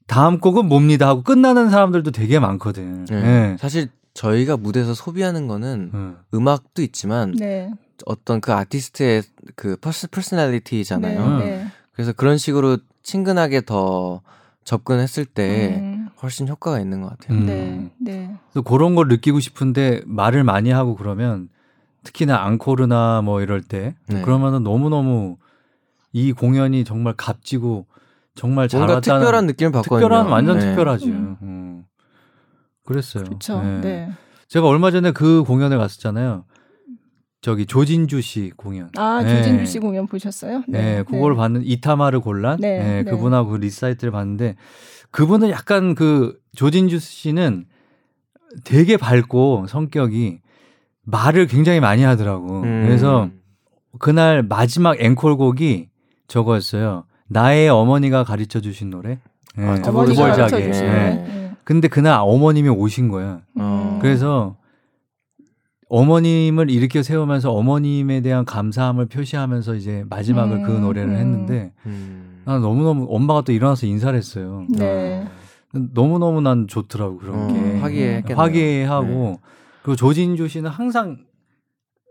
[0.06, 3.04] 다음 곡은 뭡니다 하고 끝나는 사람들도 되게 많거든.
[3.06, 3.16] 네.
[3.16, 3.56] 예.
[3.58, 6.16] 사실 저희가 무대에서 소비하는 거는 어.
[6.32, 7.70] 음악도 있지만 네.
[8.06, 9.22] 어떤 그 아티스트의
[9.56, 11.38] 그 pers, personality잖아요.
[11.38, 11.44] 네.
[11.44, 11.66] 네.
[11.92, 14.22] 그래서 그런 식으로 친근하게 더
[14.64, 17.38] 접근했을 때 음, 훨씬 효과가 있는 것 같아요.
[17.38, 17.46] 음.
[17.46, 17.90] 네.
[17.98, 18.36] 네.
[18.52, 21.48] 그래서 그런 걸 느끼고 싶은데 말을 많이 하고 그러면
[22.04, 24.22] 특히나 앙코르나 뭐 이럴 때 네.
[24.22, 25.36] 그러면은 너무 너무
[26.12, 27.86] 이 공연이 정말 값지고
[28.34, 30.00] 정말 뭔가 잘했다는 특별한 느낌을 받거든요.
[30.00, 30.66] 특별한 완전 네.
[30.66, 31.06] 특별하지.
[31.06, 31.84] 음.
[32.84, 32.86] 음.
[32.86, 33.24] 그랬어요.
[33.24, 33.62] 그렇죠.
[33.62, 33.80] 네.
[33.80, 34.12] 네.
[34.48, 36.44] 제가 얼마 전에 그 공연에 갔었잖아요.
[37.40, 38.90] 저기 조진주 씨 공연.
[38.96, 39.36] 아 네.
[39.36, 40.62] 조진주 씨 공연 보셨어요?
[40.66, 42.58] 네, 그걸 봤는 이타마르 골란.
[42.58, 43.10] 네, 네, 네.
[43.10, 44.56] 그분하고 그 리사이틀을 봤는데
[45.10, 47.66] 그분은 약간 그 조진주 씨는
[48.64, 50.40] 되게 밝고 성격이
[51.02, 52.62] 말을 굉장히 많이 하더라고.
[52.62, 52.84] 음.
[52.86, 53.28] 그래서
[53.98, 55.88] 그날 마지막 앵콜곡이
[56.28, 57.04] 저거였어요.
[57.28, 59.18] 나의 어머니가 가르쳐 주신 노래.
[59.56, 60.32] 네, 아, 어머니가.
[60.32, 60.60] 가르쳐.
[60.60, 61.14] 주신 네.
[61.14, 61.53] 네.
[61.64, 63.40] 근데 그날 어머님이 오신 거야.
[63.58, 63.98] 어.
[64.00, 64.56] 그래서
[65.88, 71.16] 어머님을 일으켜 세우면서 어머님에 대한 감사함을 표시하면서 이제 마지막을 그 음, 노래를 음.
[71.16, 72.42] 했는데 음.
[72.44, 74.66] 난 너무너무 엄마가 또 일어나서 인사를 했어요.
[74.70, 75.26] 네.
[75.72, 77.78] 너무너무 난 좋더라고 그런 어, 게.
[77.80, 78.38] 화기애애했겠네요.
[78.38, 79.40] 화기애애하고
[79.82, 81.18] 그리고 조진주 씨는 항상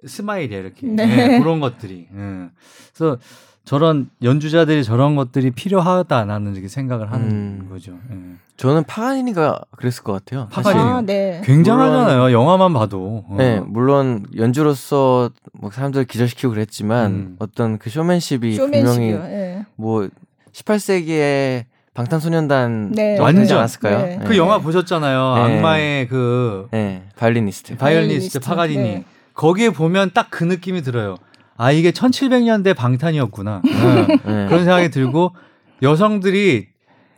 [0.06, 0.88] 스마일이야 이렇게.
[0.88, 1.06] 네.
[1.06, 2.08] 네, 그런 것들이.
[2.14, 2.50] 예.
[2.94, 3.18] 그래서
[3.66, 7.68] 저런 연주자들이 저런 것들이 필요하다 나는 이렇게 생각을 하는 음.
[7.70, 7.94] 거죠.
[8.12, 8.18] 예.
[8.58, 10.48] 저는 파가니니가 그랬을 것 같아요.
[10.52, 10.84] 파가니니.
[10.84, 11.42] 아, 네.
[11.46, 12.32] 굉장하잖아요.
[12.34, 13.24] 영화만 봐도.
[13.28, 13.36] 어.
[13.38, 17.36] 네, 물론 연주로서 뭐 사람들 기절시키고 그랬지만 음.
[17.40, 18.84] 어떤 그 쇼맨십이 쇼맨십이요.
[18.84, 19.66] 분명히 예.
[19.76, 20.08] 뭐
[20.52, 23.18] 18세기의 방탄소년단 네.
[23.20, 23.58] 완전.
[23.60, 23.98] 않았을까요?
[24.00, 24.20] 네.
[24.26, 25.36] 그 영화 보셨잖아요.
[25.36, 25.42] 네.
[25.58, 27.78] 악마의 그 네, 바이올리니스트.
[27.78, 28.40] 바이올리니스트 바이올리니스트.
[28.40, 28.84] 파가니니.
[28.84, 29.06] 네.
[29.36, 31.18] 거기에 보면 딱 그 느낌이 들어요.
[31.58, 33.62] 아 이게 1700년대 방탄이었구나.
[33.66, 34.08] 네.
[34.08, 34.46] 네.
[34.48, 35.36] 그런 생각이 들고
[35.82, 36.68] 여성들이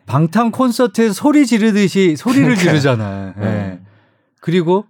[0.05, 3.33] 방탄 콘서트에서 소리 지르듯이 소리를 지르잖아요.
[3.38, 3.41] 예.
[3.41, 3.79] 네.
[4.39, 4.86] 그리고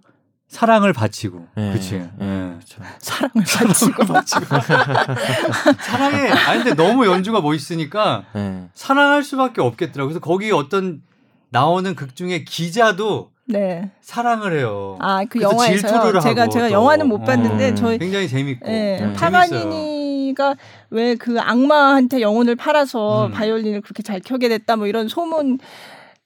[0.48, 1.46] 사랑을 바치고.
[1.56, 1.72] 네.
[1.72, 1.98] 그치.
[1.98, 2.10] 네.
[2.20, 2.54] 예.
[2.54, 2.82] 그렇죠.
[2.98, 4.04] 사랑을 바치고
[5.80, 6.28] 사랑해.
[6.30, 8.68] 아니 근데 너무 연주가 멋있으니까 네.
[8.74, 10.08] 사랑할 수밖에 없겠더라고요.
[10.08, 11.02] 그래서 거기 어떤
[11.50, 13.90] 나오는 극 중에 기자도 네.
[14.00, 14.96] 사랑을 해요.
[15.00, 15.76] 아 그 영화에서요.
[15.92, 16.72] 질투를 제가 하고 제가 또.
[16.72, 17.74] 영화는 못 봤는데 어.
[17.74, 18.66] 저희 굉장히 재밌고.
[18.68, 18.98] 예, 네.
[18.98, 19.16] 재밌어요.
[19.16, 20.56] 파가니니가
[20.90, 23.30] 왜 그 악마한테 영혼을 팔아서 음.
[23.32, 25.58] 바이올린을 그렇게 잘 켜게 됐다 뭐 이런 소문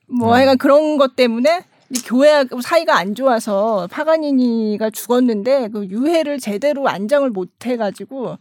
[0.07, 0.33] 뭐 음.
[0.35, 7.29] 하여간 그런 것 때문에 이 교회하고 사이가 안 좋아서 파가니니가 죽었는데 그 유해를 제대로 안장을
[7.31, 8.39] 못 해가지고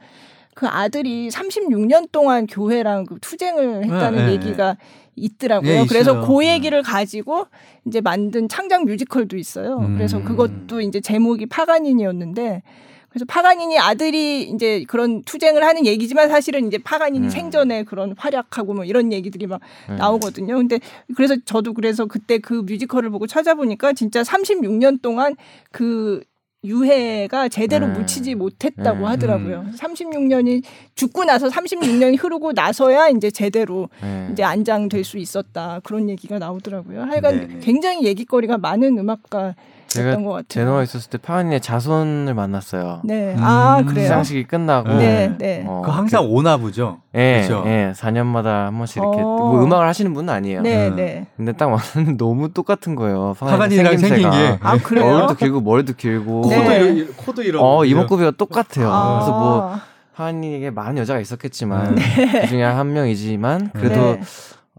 [0.53, 4.75] 그 아들이 36년 동안 교회랑 그 투쟁을 했다는 네, 네, 얘기가
[5.19, 5.81] 있더라고요.
[5.81, 6.25] 네, 그래서.
[6.25, 6.53] 그 네.
[6.53, 7.47] 얘기를 가지고
[7.85, 9.77] 이제 만든 창작 뮤지컬도 있어요.
[9.77, 9.95] 음.
[9.95, 12.61] 그래서 그것도 이제 제목이 파가니니였는데
[13.09, 17.29] 그래서 파가니니 아들이 이제 그런 투쟁을 하는 얘기지만 사실은 이제 파가니니 음.
[17.29, 19.95] 생전에 그런 활약하고 뭐 이런 얘기들이 막 네.
[19.95, 20.55] 나오거든요.
[20.55, 20.79] 근데
[21.15, 25.35] 그래서 저도 그래서 그때 그 뮤지컬을 보고 찾아보니까 진짜 36년 동안
[25.71, 26.21] 그
[26.63, 27.93] 유해가 제대로 네.
[27.93, 29.05] 묻히지 못했다고 네.
[29.05, 29.65] 하더라고요.
[29.77, 30.63] 36년이
[30.95, 34.27] 죽고 나서 36년이 흐르고 나서야 이제 제대로 네.
[34.31, 37.03] 이제 안장될 수 있었다 그런 얘기가 나오더라고요.
[37.03, 37.59] 하여간 네네.
[37.61, 39.55] 굉장히 얘기거리가 많은 음악가였던
[39.89, 40.43] 제가 것 같아요.
[40.47, 43.01] 제노가 있었을 때 파가니의 자손을 만났어요.
[43.03, 43.43] 네, 음.
[43.43, 44.03] 아 그래요.
[44.05, 45.63] 시상식이 끝나고 네, 네.
[45.67, 47.01] 어, 그 항상 오나 보죠.
[47.15, 47.63] 예, 그쵸?
[47.65, 49.23] 예, 4년마다 한 번씩 이렇게 어.
[49.23, 50.61] 뭐 음악을 하시는 분은 아니에요.
[50.61, 50.95] 네, 음.
[50.95, 51.27] 네.
[51.35, 53.35] 근데 딱 왔는데 너무 똑같은 거예요.
[53.39, 54.57] 파가니랑 생긴 게.
[54.61, 55.05] 아 그래요?
[55.05, 56.57] 얼굴도 길고 머리도 길고 네.
[56.57, 57.61] 코도 이러, 코도 이러.
[57.63, 58.89] 어 이목구비가 똑같아요.
[58.91, 59.15] 아.
[59.15, 59.75] 그래서 뭐
[60.15, 64.21] 파가니에게 많은 여자가 있었겠지만 그 중에 한 명이지만 그래도 네.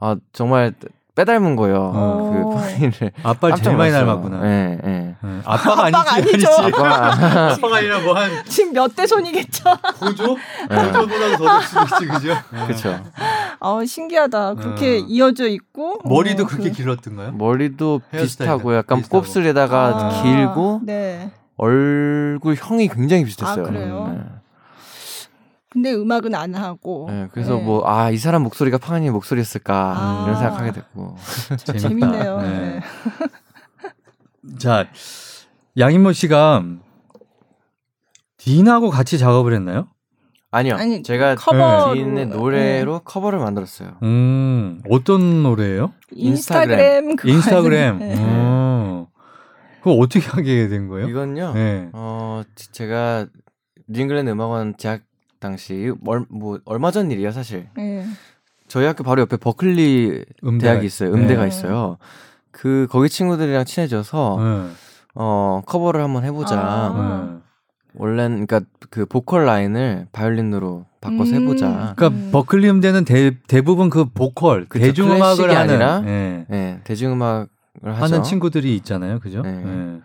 [0.00, 0.72] 아 정말
[1.14, 1.92] 빼닮은 거예요.
[1.94, 2.30] 어.
[2.32, 3.92] 그 파가니를 아빠를 제일 많이.
[3.92, 4.40] 닮았구나.
[4.46, 4.90] 예, 예.
[4.90, 5.14] 예.
[5.44, 6.34] 아빠가 아빠가 아니지.
[6.46, 6.48] 아니죠.
[6.50, 6.76] 아니지.
[6.78, 9.64] 아빠가 아빠가 아니라 뭐한 지금 몇 대 손이겠죠?
[9.98, 10.26] 고조?
[10.70, 10.76] 네.
[10.92, 12.34] 고조보다도 더 있지, 그죠?
[12.66, 13.00] 그렇죠.
[13.58, 14.54] 어 신기하다.
[14.54, 15.04] 그렇게 어.
[15.08, 17.32] 이어져 있고 머리도 어, 그렇게 그- 길었던가요?
[17.32, 19.20] 머리도 비슷하고 약간 비슷하고.
[19.22, 21.30] 곱슬에다가 아, 길고 네.
[21.56, 23.64] 얼굴형이 굉장히 비슷했어요.
[23.64, 24.10] 아, 그래요?
[24.14, 24.20] 네.
[25.70, 27.06] 근데 음악은 안 하고.
[27.10, 27.62] 네, 그래서 네.
[27.62, 30.24] 뭐 아 이 사람 목소리가 파가니 목소리였을까 아.
[30.26, 31.16] 이런 생각하게 됐고.
[31.78, 32.38] 재밌네요.
[32.40, 32.48] 네.
[32.50, 32.80] 네.
[34.58, 34.86] 자,
[35.78, 36.64] 양인모 씨가
[38.38, 39.86] 딘하고 같이 작업을 했나요?
[40.52, 43.98] 아니요 아니, 제가 커버로 디인의 노래로 커버를 만들었어요.
[44.02, 45.92] 음, 어떤 노래예요?
[46.10, 47.98] 인스타그램 인스타그램.
[48.00, 48.14] 네.
[48.18, 49.06] 어.
[49.78, 51.08] 그거 어떻게 하게 된 거예요?
[51.08, 51.52] 이건요.
[51.54, 51.88] 네.
[51.92, 53.26] 어 지- 제가
[53.88, 55.02] 뉴잉글랜드 음악원 재학
[55.50, 57.66] 당시 얼, 뭐 얼마 전 일이에요 사실.
[57.76, 58.04] 네.
[58.68, 61.12] 저희 학교 바로 옆에 버클리 음대가 대학이 있어요.
[61.12, 61.48] 음대가 네.
[61.48, 61.96] 있어요.
[62.52, 64.70] 그 거기 친구들이랑 친해져서 네.
[65.14, 66.60] 어 커버를 한번 해보자.
[66.60, 67.24] 아.
[67.34, 67.40] 네.
[67.94, 71.42] 원래는 그러니까 그 보컬 라인을 바이올린으로 바꿔서 음.
[71.42, 71.94] 해보자.
[71.96, 72.28] 그러니까 음.
[72.30, 77.48] 버클리 음대는 대, 대부분 그 보컬 그쵸, 대중음악을 하는 아니라 예, 네, 대중음악을
[77.82, 78.02] 하죠.
[78.04, 79.42] 하는 친구들이 있잖아요, 그죠?
[79.42, 79.50] 네.
[79.50, 79.62] 예.
[79.62, 80.02] 음.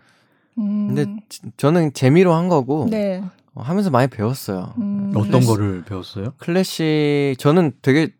[0.58, 3.22] 근데 지- 저는 재미로 한 거고 네.
[3.56, 4.74] 어, 하면서 많이 배웠어요.
[4.78, 5.12] 음.
[5.16, 6.34] 어떤 클래식- 거를 배웠어요?
[6.36, 8.10] 클래식 저는 되게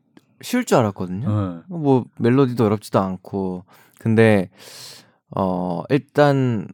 [0.40, 1.28] 쉬울 줄 알았거든요.
[1.28, 1.62] 예.
[1.74, 3.64] 뭐 멜로디도 어렵지도 않고
[3.98, 4.48] 근데
[5.36, 6.66] 어 일단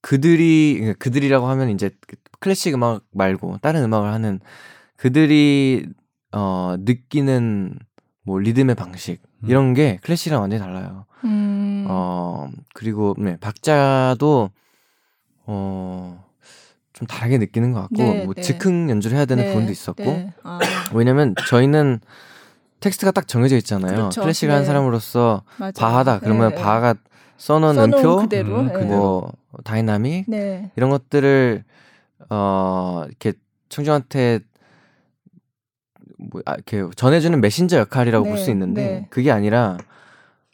[0.00, 4.40] 그들이 그러니까 그들이라고 하면 이제 그 클래식 음악 말고 다른 음악을 하는
[4.96, 5.86] 그들이
[6.32, 7.78] 어 느끼는
[8.22, 9.48] 뭐 리듬의 방식 음.
[9.50, 11.04] 이런 게 클래식이랑 완전히 달라요.
[11.24, 11.84] 음.
[11.88, 14.50] 어 그리고 네 박자도
[15.46, 16.24] 어
[17.00, 18.42] 좀 다르게 느끼는 것 같고 네, 뭐 네.
[18.42, 20.32] 즉흥 연주를 해야 되는 네, 부분도 있었고 네.
[20.42, 20.58] 아,
[20.92, 22.00] 왜냐면 저희는
[22.80, 23.94] 텍스트가 딱 정해져 있잖아요.
[23.94, 24.20] 그렇죠.
[24.20, 24.66] 클래식을 한 네.
[24.66, 25.72] 사람으로서 맞아요.
[25.78, 26.54] 바하다 그러면 네.
[26.56, 26.94] 바하가
[27.38, 28.60] 써놓은 음표 그대로.
[28.60, 28.88] 음.
[28.88, 29.32] 뭐
[29.64, 30.70] 다이나믹 네.
[30.76, 31.64] 이런 것들을
[32.28, 33.32] 어 이렇게
[33.70, 34.40] 청중한테
[36.18, 39.06] 뭐 아, 이렇게 전해주는 메신저 역할이라고 볼수 네, 있는데 네.
[39.08, 39.78] 그게 아니라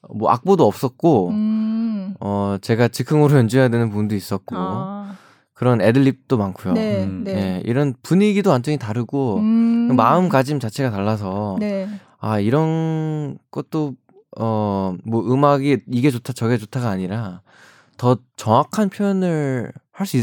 [0.08, 2.14] 뭐 악보도 없었고 음.
[2.20, 5.16] 어 제가 즉흥으로 연주해야 되는 부분도 있었고 아.
[5.56, 6.74] 그런 애들립도 많고요.
[6.74, 7.04] 네.
[7.04, 7.32] 음, 네.
[7.32, 9.96] 예, 이런 분위기도 완전히 다르고 음.
[9.96, 11.88] 마음가짐 자체가 달라서 네.
[12.20, 13.94] 아 이런 것도
[14.38, 17.40] 어 뭐 음악이 이게 좋다 저게 좋다가 아니라
[17.96, 20.18] 더 정확한 표현을 할 수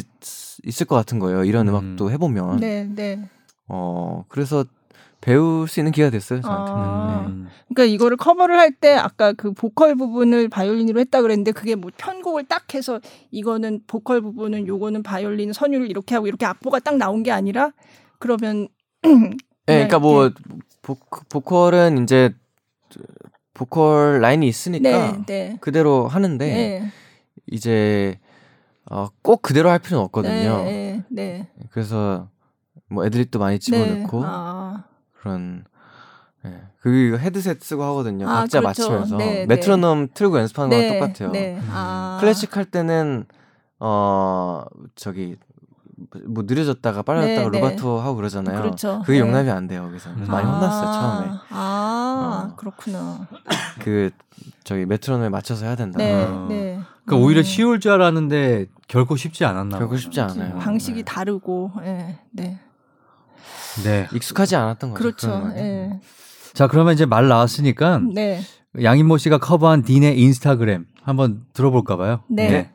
[0.64, 1.44] 있을 것 같은 거예요.
[1.44, 1.74] 이런 음.
[1.76, 1.92] 음.
[1.94, 2.88] 악도 해보면 네.
[2.96, 3.20] 네.
[3.68, 4.64] 어 그래서
[5.24, 6.82] 배울 수 있는 기회가 됐어요 저한테는.
[6.82, 7.22] 아.
[7.22, 7.28] 네.
[7.32, 7.48] 음.
[7.74, 12.44] 그러니까 이거를 커버를 할 때 아까 그 보컬 부분을 바이올린으로 했다 그랬는데 그게 뭐 편곡을
[12.46, 13.00] 딱 해서
[13.32, 17.72] 이거는 보컬 부분은 요거는 바이올린 선율을 이렇게 하고 이렇게 악보가 딱 나온 게 아니라
[18.20, 18.68] 그러면
[19.04, 20.30] 네, 그러니까 뭐
[20.82, 20.98] 보,
[21.30, 22.34] 보컬은 이제
[23.54, 25.58] 보컬 라인이 있으니까 네, 네.
[25.62, 26.92] 그대로 하는데 네.
[27.50, 28.20] 이제
[28.92, 30.64] 어, 꼭 그대로 할 필요는 없거든요.
[30.64, 31.48] 네, 네.
[31.72, 32.28] 그래서
[32.90, 34.26] 뭐 애드립도 많이 집어넣고 네.
[34.28, 34.84] 아,
[35.24, 35.64] 그런
[36.46, 36.62] 예.
[36.82, 38.28] 그 헤드셋 쓰고 하거든요.
[38.28, 38.90] 아, 박자 그렇죠.
[38.90, 41.32] 맞추면서 네, 메트로놈 틀고 연습하는 네, 거랑 똑같아요.
[41.32, 41.56] 네.
[41.56, 41.70] 음.
[41.72, 42.18] 아.
[42.20, 43.26] 클래식 할 때는
[43.80, 44.66] 어
[44.96, 45.38] 저기
[46.28, 47.60] 뭐 느려졌다가 빨라졌다가 네, 네.
[47.60, 48.62] 루바토 하고 그러잖아요.
[48.62, 49.02] 그렇죠.
[49.06, 49.20] 그게 네.
[49.20, 49.88] 용납이 안 돼요.
[49.88, 50.26] 그래서 음.
[50.28, 51.40] 많이 혼났어요 처음에.
[51.52, 52.56] 아, 어.
[52.58, 53.26] 그렇구나.
[53.80, 54.10] 그
[54.66, 55.98] 저기 메트로놈에 맞춰서 해야 된다.
[56.00, 56.48] 네, 아.
[56.50, 56.82] 네.
[57.06, 57.44] 그러니까 오히려 음.
[57.44, 59.96] 쉬울 줄 알았는데 결코 쉽지 않았나 결코.
[59.96, 60.60] 쉽지 않아요.
[60.60, 61.04] 방식이 네.
[61.04, 62.60] 다르고, 예, 네.
[63.84, 64.08] 네.
[64.14, 65.02] 익숙하지 않았던 거죠.
[65.02, 65.52] 그렇죠.
[65.56, 66.00] 예.
[66.54, 68.42] 자, 그러면 이제 말 나왔으니까 네.
[68.82, 72.24] 양인모 씨가 커버한 딘의 인스타그램 한번 들어볼까 봐요.
[72.30, 72.72] 네.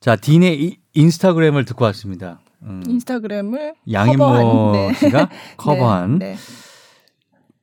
[0.00, 2.40] 자, 딘의 이- 인스타그램을 듣고 왔습니다.
[2.62, 2.82] 음.
[2.86, 4.94] 인스타그램을 양인모 커버한, 네.
[4.94, 6.36] 씨가 커버한 네, 네.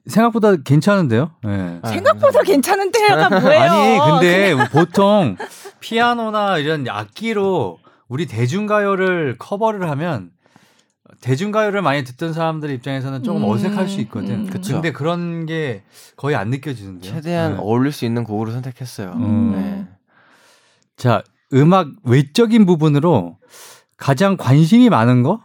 [0.08, 1.32] 생각보다 괜찮은데요.
[1.44, 1.80] 네.
[1.82, 3.60] 아, 생각보다 괜찮은데요가 뭐예요?
[3.62, 5.36] 아니 근데 보통
[5.80, 10.32] 피아노나 이런 악기로 우리 대중가요를 커버를 하면
[11.22, 14.46] 대중가요를 많이 듣던 사람들 입장에서는 조금 음, 어색할 수 있거든.
[14.46, 14.50] 음.
[14.50, 14.74] 그쵸.
[14.74, 15.84] 근데 그런 게
[16.16, 17.12] 거의 안 느껴지는데요.
[17.14, 17.58] 최대한 네.
[17.60, 19.12] 어울릴 수 있는 곡으로 선택했어요.
[19.14, 19.52] 음.
[19.56, 19.88] 네.
[20.98, 21.24] 자,
[21.54, 23.38] 음악 외적인 부분으로
[23.98, 25.42] 가장 관심이 많은 거?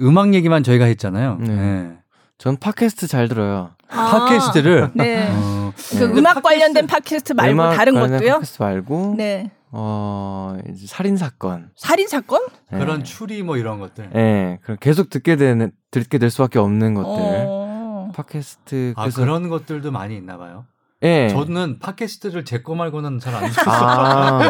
[0.00, 1.38] 음악 얘기만 저희가 했잖아요.
[1.40, 1.54] 네.
[1.54, 1.98] 네.
[2.38, 3.70] 전 팟캐스트 잘 들어요.
[3.88, 5.28] 아, 팟캐스트를 네.
[5.30, 6.04] 어, 그 네.
[6.04, 8.32] 음악 관련된 팟캐스트 말고 음악 다른 관련된 것도요?
[8.34, 9.50] 팟캐스트 말고 네.
[9.70, 12.46] 어 이제 살인 사건 살인 사건?
[12.70, 12.78] 네.
[12.78, 14.10] 그런 추리 뭐 이런 것들.
[14.12, 18.10] 네, 그럼 계속 듣게 되는 듣게 될 수밖에 없는 것들 어.
[18.14, 20.64] 팟캐스트 아 그래서 그런 것들도 많이 있나 봐요.
[21.02, 21.28] 예.
[21.28, 23.74] 저는 팟캐스트를 제 거 말고는 잘안 듣어요.
[23.76, 24.40] 아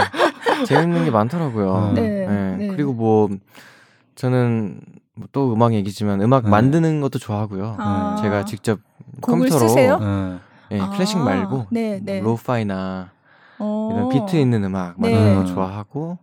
[0.67, 1.89] 재밌는 게 많더라고요.
[1.91, 1.95] 음.
[1.95, 2.57] 네, 예.
[2.57, 2.69] 네.
[2.69, 3.29] 그리고 뭐
[4.15, 4.81] 저는
[5.15, 6.51] 뭐또 음악 얘기지만 음악 네.
[6.51, 7.77] 만드는 것도 좋아하고요.
[7.79, 8.17] 아.
[8.23, 8.81] 제가 직접
[9.21, 9.99] 컴퓨터로 쓰세요?
[9.99, 10.39] 네.
[10.73, 12.21] 예, 아, 클래식 말고 네, 네.
[12.21, 13.11] lo-fi나
[13.59, 13.91] 어.
[13.93, 15.11] 이런 비트 있는 음악 네.
[15.13, 15.47] 만드는 거 음.
[15.47, 16.19] 좋아하고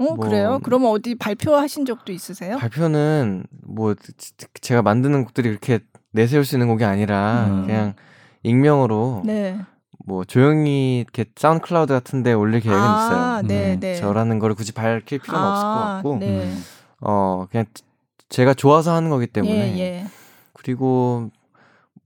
[0.00, 0.60] 어, 뭐- 그래요?
[0.62, 2.58] 그러면 어디 발표하신 적도 있으세요?
[2.58, 5.80] 발표는 뭐 지- 제가 만드는 곡들이 그렇게
[6.12, 7.66] 내세울 수 있는 곡이 아니라 음.
[7.66, 7.94] 그냥
[8.42, 9.58] 익명으로 네.
[10.06, 12.94] 뭐 조용히 이렇게 사운드클라우드 같은데 올릴 계획은 아,
[13.40, 13.42] 있어요.
[13.46, 13.96] 네, 음, 네.
[13.96, 16.26] 저라는 거를 굳이 밝힐 필요는 없을 것 같고 네.
[16.44, 16.64] 음.
[17.00, 17.66] 어 그냥
[18.28, 20.06] 제가 좋아서 하는 거기 때문에 예, 예.
[20.54, 21.30] 그리고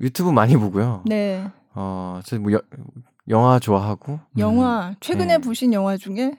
[0.00, 1.02] 유튜브 많이 보고요.
[1.06, 1.44] 네.
[1.74, 2.50] 어저뭐
[3.28, 5.38] 영화 좋아하고 영화 최근에 네.
[5.38, 6.32] 보신 영화 중에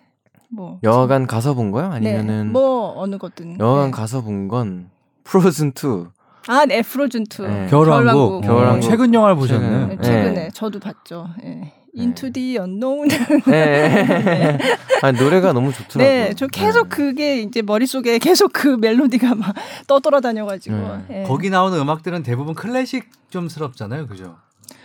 [0.49, 1.85] 뭐 영화관 가서 본 거요?
[1.91, 2.51] 아니면은 네.
[2.51, 3.91] 뭐 어느 것든 영화관 네.
[3.91, 4.89] 가서 본 건
[5.23, 6.07] Frozen 2.
[6.47, 7.41] 아, 네, Frozen 2.
[7.43, 7.67] 네.
[7.69, 8.43] 겨울왕국.
[8.43, 8.85] 겨울왕국.
[8.85, 9.71] 어, 최근 영화를 보셨네요.
[9.71, 9.89] 최근.
[9.89, 10.03] 네, 네.
[10.03, 11.29] 최근에 저도 봤죠.
[11.43, 11.73] 예.
[11.95, 13.07] Into the Unknown.
[13.45, 14.57] 네.
[15.03, 16.03] 아니, 노래가 너무 좋더라고요.
[16.05, 16.95] 네, 저 계속 네.
[16.95, 19.53] 그게 이제 머릿속에 계속 그 멜로디가 막
[19.87, 20.75] 떠돌아다녀 가지고.
[20.75, 21.21] 네.
[21.21, 21.23] 예.
[21.23, 24.37] 거기 나오는 음악들은 대부분 클래식 좀스럽잖아요, 그죠?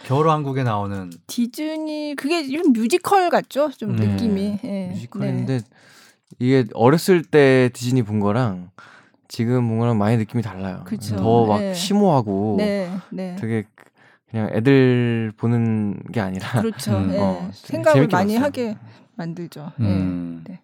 [0.05, 3.71] 겨울왕국에 나오는 디즈니 그게 좀 뮤지컬 같죠?
[3.77, 4.07] 좀 네.
[4.07, 4.59] 느낌이.
[4.65, 4.89] 예.
[4.93, 5.61] 뮤지컬인데
[6.39, 8.71] 이게 어렸을 때 디즈니 본 거랑
[9.29, 10.83] 지금 본 거랑 많이 느낌이 달라요.
[10.85, 11.17] 그쵸.
[11.17, 11.75] 더막 네.
[11.75, 12.91] 심오하고 네.
[13.11, 13.31] 네.
[13.33, 13.37] 네.
[13.37, 13.65] 되게
[14.31, 16.97] 그냥 애들 보는 게 아니라 그렇죠.
[16.97, 17.11] 음.
[17.13, 17.19] 예.
[17.19, 18.45] 어, 생각을 재밌게 많이 봤어요.
[18.47, 18.77] 하게
[19.17, 19.73] 만들죠.
[19.81, 20.45] 음.
[20.51, 20.61] 예.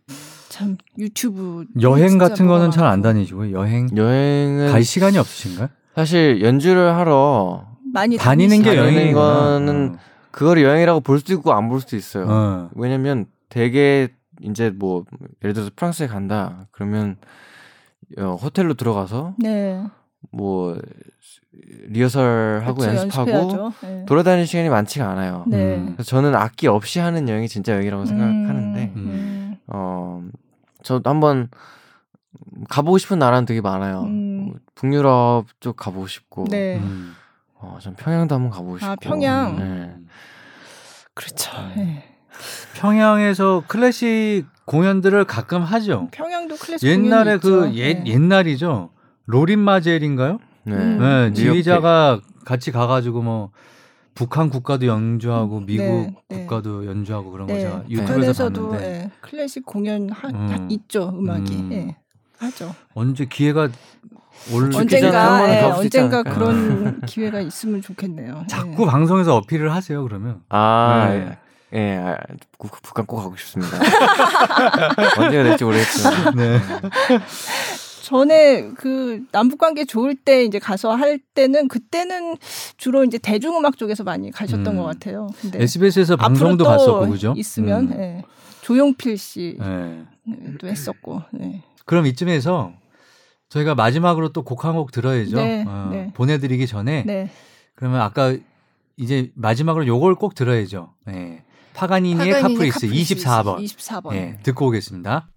[0.49, 3.53] 참 유튜브 여행 같은 거는 잘 안 다니시고요.
[3.57, 5.69] 여행 여행은 갈 시간이 없으신가요?
[5.97, 9.97] 사실 연주를 하러 많이 다니는 게 여행인 거는
[10.31, 12.27] 그걸 여행이라고 볼 수도 있고 안 볼 수도 있어요.
[12.29, 12.71] 어.
[12.75, 14.09] 왜냐면 되게
[14.43, 15.05] 이제 뭐
[15.43, 17.17] 예를 들어서 프랑스에 간다 그러면
[18.19, 19.83] 어, 호텔로 들어가서 네.
[20.31, 20.79] 뭐
[21.89, 22.97] 리허설 하고 그렇죠.
[23.01, 23.73] 연습하고.
[23.85, 24.05] 예.
[24.07, 25.45] 돌아다니는 시간이 많지가 않아요.
[25.47, 25.77] 네.
[25.77, 25.93] 음.
[25.95, 29.57] 그래서 저는 악기 없이 하는 여행이 진짜 여행이라고 생각하는데 음, 음.
[29.69, 30.23] 어
[30.83, 31.49] 저도 한번
[32.69, 34.03] 가보고 싶은 나라는 되게 많아요.
[34.03, 34.47] 음.
[34.47, 36.79] 뭐 북유럽 쪽 가보고 싶고 네.
[36.79, 37.15] 음.
[37.55, 39.57] 어, 전 평양도 한번 가보고 싶고 아, 평양.
[39.57, 39.95] 네.
[41.15, 41.51] 그렇죠.
[41.77, 42.14] 네.
[42.75, 42.81] 예.
[42.81, 46.09] 평양에서 클래식 공연들을 가끔 하죠.
[46.11, 47.79] 평양도 클래식 옛날에 공연이 그 있죠.
[47.79, 48.11] 옛, 예.
[48.13, 48.91] 옛날이죠.
[49.27, 50.39] 로린 마젤인가요?
[50.65, 50.75] 네.
[50.75, 50.99] 음.
[50.99, 53.51] 네, 지휘자가 같이 가가지고 뭐
[54.15, 56.37] 북한 국가도 연주하고 미국 네, 네.
[56.41, 57.61] 국가도 연주하고 그런 거 네.
[57.61, 60.35] 제가 유튜브에서 봤는데 예, 클래식 공연 하, 음.
[60.51, 61.73] 하- 있죠 음악이 음.
[61.73, 61.97] 예.
[62.39, 62.75] 하죠.
[62.95, 63.69] 언제 기회가
[64.53, 66.23] 올 언젠가 예, 언젠가?
[66.23, 68.41] 그런 기회가 있으면 좋겠네요.
[68.43, 68.47] 예.
[68.47, 70.43] 자꾸 방송에서 어필을 하세요 그러면.
[70.49, 71.15] 아, 네.
[71.17, 71.39] 예,
[71.75, 72.17] 예, 아,
[72.59, 73.77] 국- 북한 꼭 가고 싶습니다.
[75.19, 76.35] 언제가 될지 모르겠지만.
[76.37, 76.61] 네.
[78.03, 82.37] 전에 그 남북 관계 좋을 때 이제 가서 할 때는 그때는
[82.77, 84.77] 주로 이제 대중음악 쪽에서 많이 가셨던 음.
[84.77, 85.29] 것 같아요.
[85.41, 87.35] 근데 SBS에서 방송도 또 봤었고 그죠?
[87.37, 87.99] 있으면 음.
[87.99, 88.23] 예.
[88.61, 90.05] 조용필 씨도 네.
[90.65, 91.23] 했었고.
[91.33, 91.63] 네.
[91.87, 92.73] 그럼 이쯤에서
[93.49, 95.37] 저희가 마지막으로 또 곡 한 곡 들어야죠.
[95.37, 96.11] 네, 어, 네.
[96.15, 97.31] 보내드리기 전에 네.
[97.75, 98.37] 그러면 아까
[98.97, 100.93] 이제 마지막으로 요걸 꼭 들어야죠.
[101.07, 101.43] 네.
[101.75, 103.59] 파가니니의 파가니니 카프리스 24번.
[103.65, 104.15] 24번.
[104.15, 105.29] 예, 듣고 오겠습니다.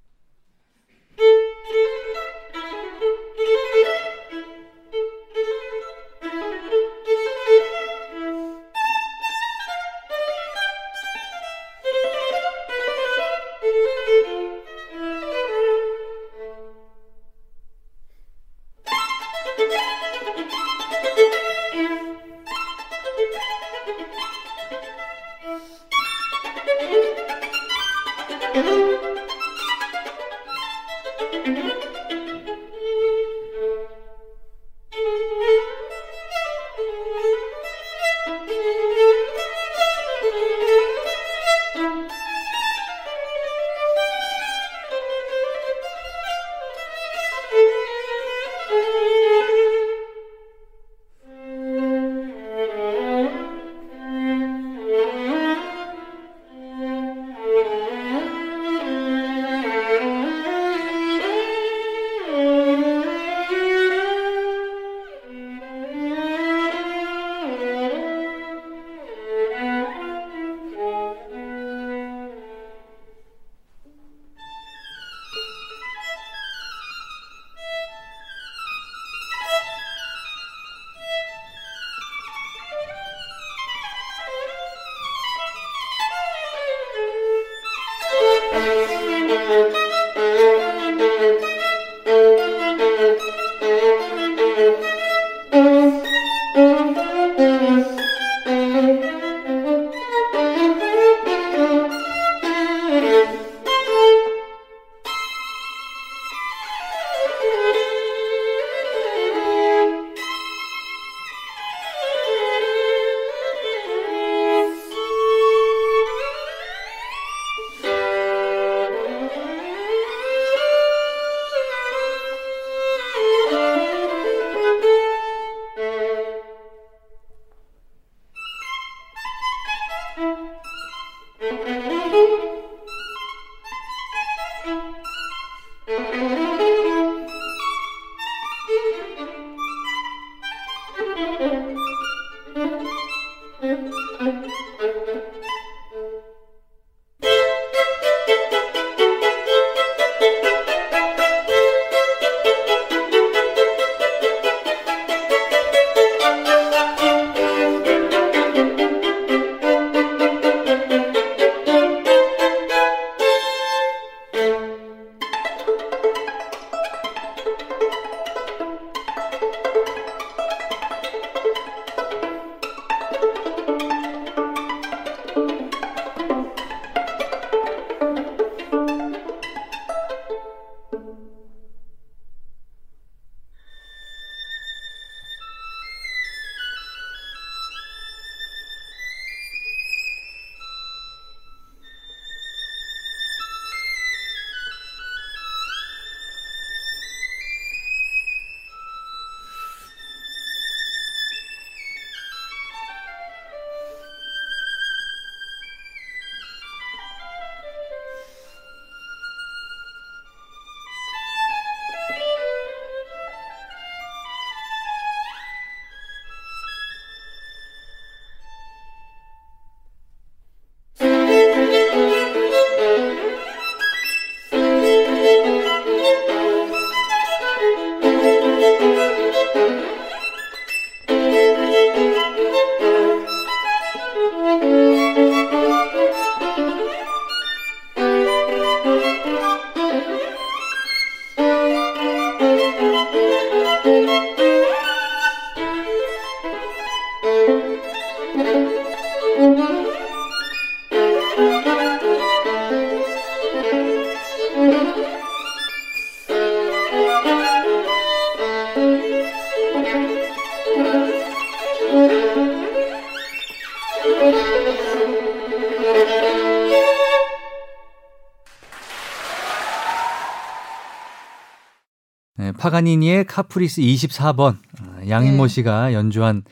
[272.67, 275.47] 파가니니의 카프리스 24번 아, 양인모 네.
[275.53, 276.43] 씨가 연주한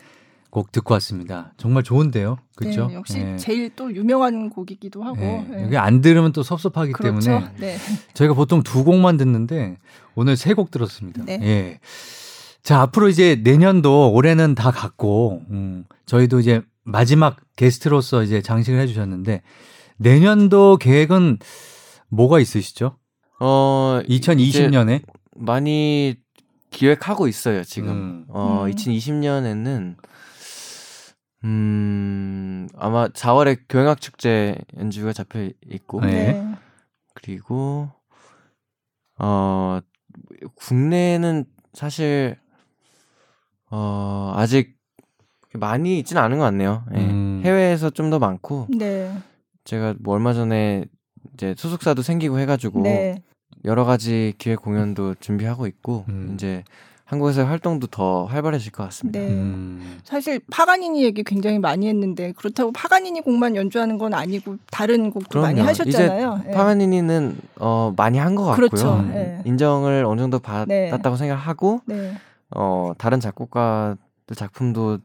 [0.50, 1.52] 곡 듣고 왔습니다.
[1.58, 2.88] 정말 좋은데요, 그렇죠?
[2.88, 5.18] 네, 역시 제일 또 유명한 곡이기도 하고.
[5.18, 5.66] 네, 네.
[5.68, 7.26] 이게 안 들으면 또 섭섭하기 그렇죠.
[7.30, 7.78] 때문에 네.
[8.14, 9.78] 저희가 보통 두 곡만 듣는데
[10.16, 11.24] 오늘 세 곡 들었습니다.
[11.26, 11.40] 네.
[11.42, 11.80] 예.
[12.64, 19.42] 자 앞으로 이제 내년도 올해는 다 갔고 음, 저희도 이제 마지막 게스트로서 이제 장식을 해주셨는데
[19.98, 21.40] 내년도 계획은
[22.08, 22.96] 뭐가 있으시죠?
[23.42, 25.02] 어, 이제 2020년에
[25.36, 26.16] 많이
[26.72, 27.90] 기획하고 있어요, 지금.
[27.92, 28.26] 음.
[28.30, 28.72] 어, 음.
[28.72, 29.96] 2020년에는
[31.44, 36.34] 음, 아마 4월에 교향악 축제 연주가 잡혀 있고 네.
[36.34, 36.56] 네.
[37.14, 37.90] 그리고
[39.20, 39.80] 어,
[40.56, 42.38] 국내는 사실
[43.70, 44.76] 어, 아직
[45.54, 46.84] 많이 있지는 않은 것 같네요.
[46.96, 47.00] 예.
[47.00, 47.42] 음.
[47.44, 49.12] 해외에서 좀 더 많고 네.
[49.64, 50.86] 제가 뭐 얼마 전에
[51.34, 53.22] 이제 소속사도 생기고 해가지고 네.
[53.66, 56.32] 여러 가지 기획 공연도 준비하고 있고 음.
[56.34, 56.64] 이제
[57.06, 59.20] 한국에서의 활동도 더 활발해질 것 같습니다.
[59.20, 59.28] 네.
[59.30, 60.00] 음.
[60.04, 65.56] 사실 파가니니 얘기 굉장히 많이 했는데 그렇다고 파가니니 곡만 연주하는 건 아니고 다른 곡도 많이
[65.56, 65.70] 그럼요.
[65.70, 66.42] 하셨잖아요.
[66.48, 66.52] 예.
[66.52, 68.70] 파가니니는 어, 많이 한 것 같고요.
[68.70, 68.96] 그렇죠.
[68.96, 69.12] 음.
[69.14, 69.42] 예.
[69.46, 70.90] 인정을 어느 정도 네.
[70.90, 72.16] 받았다고 생각하고 네.
[72.56, 74.98] 어, 다른 작곡가들 작품도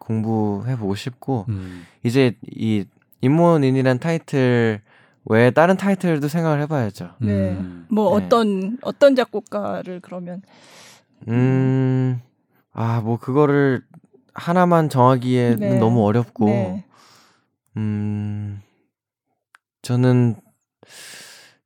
[0.00, 1.86] 공부해 보고 싶고 음.
[2.02, 2.84] 이제 이
[3.20, 4.80] 인모니니란 타이틀
[5.26, 7.10] 외에 다른 타이틀도 생각을 해봐야죠.
[7.20, 7.52] 네.
[7.52, 7.86] 음.
[7.90, 8.26] 뭐 네.
[8.26, 10.42] 어떤 어떤 작곡가를 그러면
[11.28, 12.20] 음,
[12.72, 13.82] 아, 뭐 그거를
[14.34, 15.78] 하나만 정하기에는 네.
[15.78, 16.84] 너무 어렵고, 네.
[17.76, 18.60] 음,
[19.82, 20.36] 저는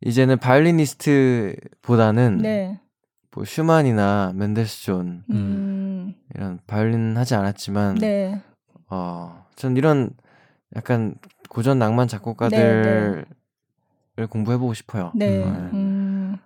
[0.00, 2.80] 이제는 바이올리니스트보다는 네.
[3.34, 6.14] 뭐 슈만이나 멘델스존 음.
[6.34, 8.40] 이런 바이올린 하지 않았지만, 네.
[8.90, 10.10] 어, 전 이런
[10.76, 11.14] 약간
[11.48, 13.24] 고전 낭만 작곡가들을
[14.26, 15.12] 공부해보고 싶어요.
[15.14, 15.38] 네.
[15.38, 15.44] 네.
[15.44, 16.36] 음.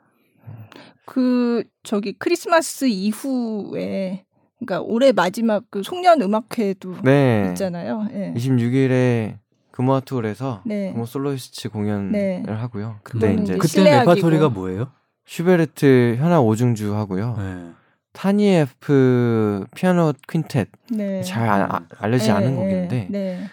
[1.05, 4.25] 그 저기 크리스마스 이후에
[4.59, 7.47] 그러니까 올해 마지막 그 송년 음악회도 네.
[7.51, 8.07] 있잖아요.
[8.13, 8.33] 예.
[8.37, 9.39] 26일에
[9.73, 10.93] 금호아트홀에서 네.
[10.93, 12.43] 금호 soloist 공연을 네.
[12.47, 12.97] 하고요.
[13.03, 13.83] 그때 그거는 이제 그때.
[13.85, 14.89] 레파토리가 뭐예요?
[15.27, 17.37] 슈베르트 현악 오중주 하고요.
[17.39, 17.71] 네.
[18.13, 21.23] 타네예프 피아노 퀸텟 네.
[21.23, 23.49] 잘 아- 아- 알려지지 네, 않은 곡인데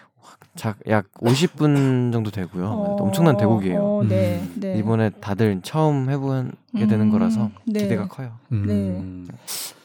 [0.54, 0.60] 네.
[0.60, 2.66] 자, 약 50분 정도 되고요.
[2.66, 3.80] 어, 엄청난 대곡이에요.
[3.80, 4.40] 어, 네.
[4.40, 4.54] 음.
[4.56, 4.78] 네.
[4.78, 7.80] 이번에 다들 처음 해보게 되는 음, 거라서 네.
[7.82, 8.32] 기대가 커요.
[8.52, 9.26] 음.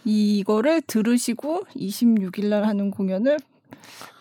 [0.03, 3.37] 이거를 들으시고 26일 날 하는 공연을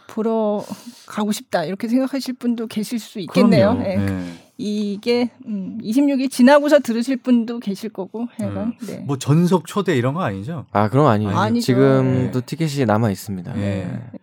[0.09, 0.65] 보러
[1.07, 3.77] 가고 싶다 이렇게 생각하실 분도 계실 수 있겠네요.
[3.85, 3.97] 예.
[3.97, 4.33] 네.
[4.57, 8.99] 이게 음, 26일 지나고서 들으실 분도 계실 거고 약간 네.
[8.99, 10.67] 뭐 전속 초대 이런 거 아니죠?
[10.71, 11.37] 아 그럼 아니에요.
[11.37, 11.65] 아니죠.
[11.67, 12.47] 지금도 네.
[12.47, 13.53] 티켓이 남아 있습니다.
[13.55, 13.61] 네.
[13.61, 14.19] 네.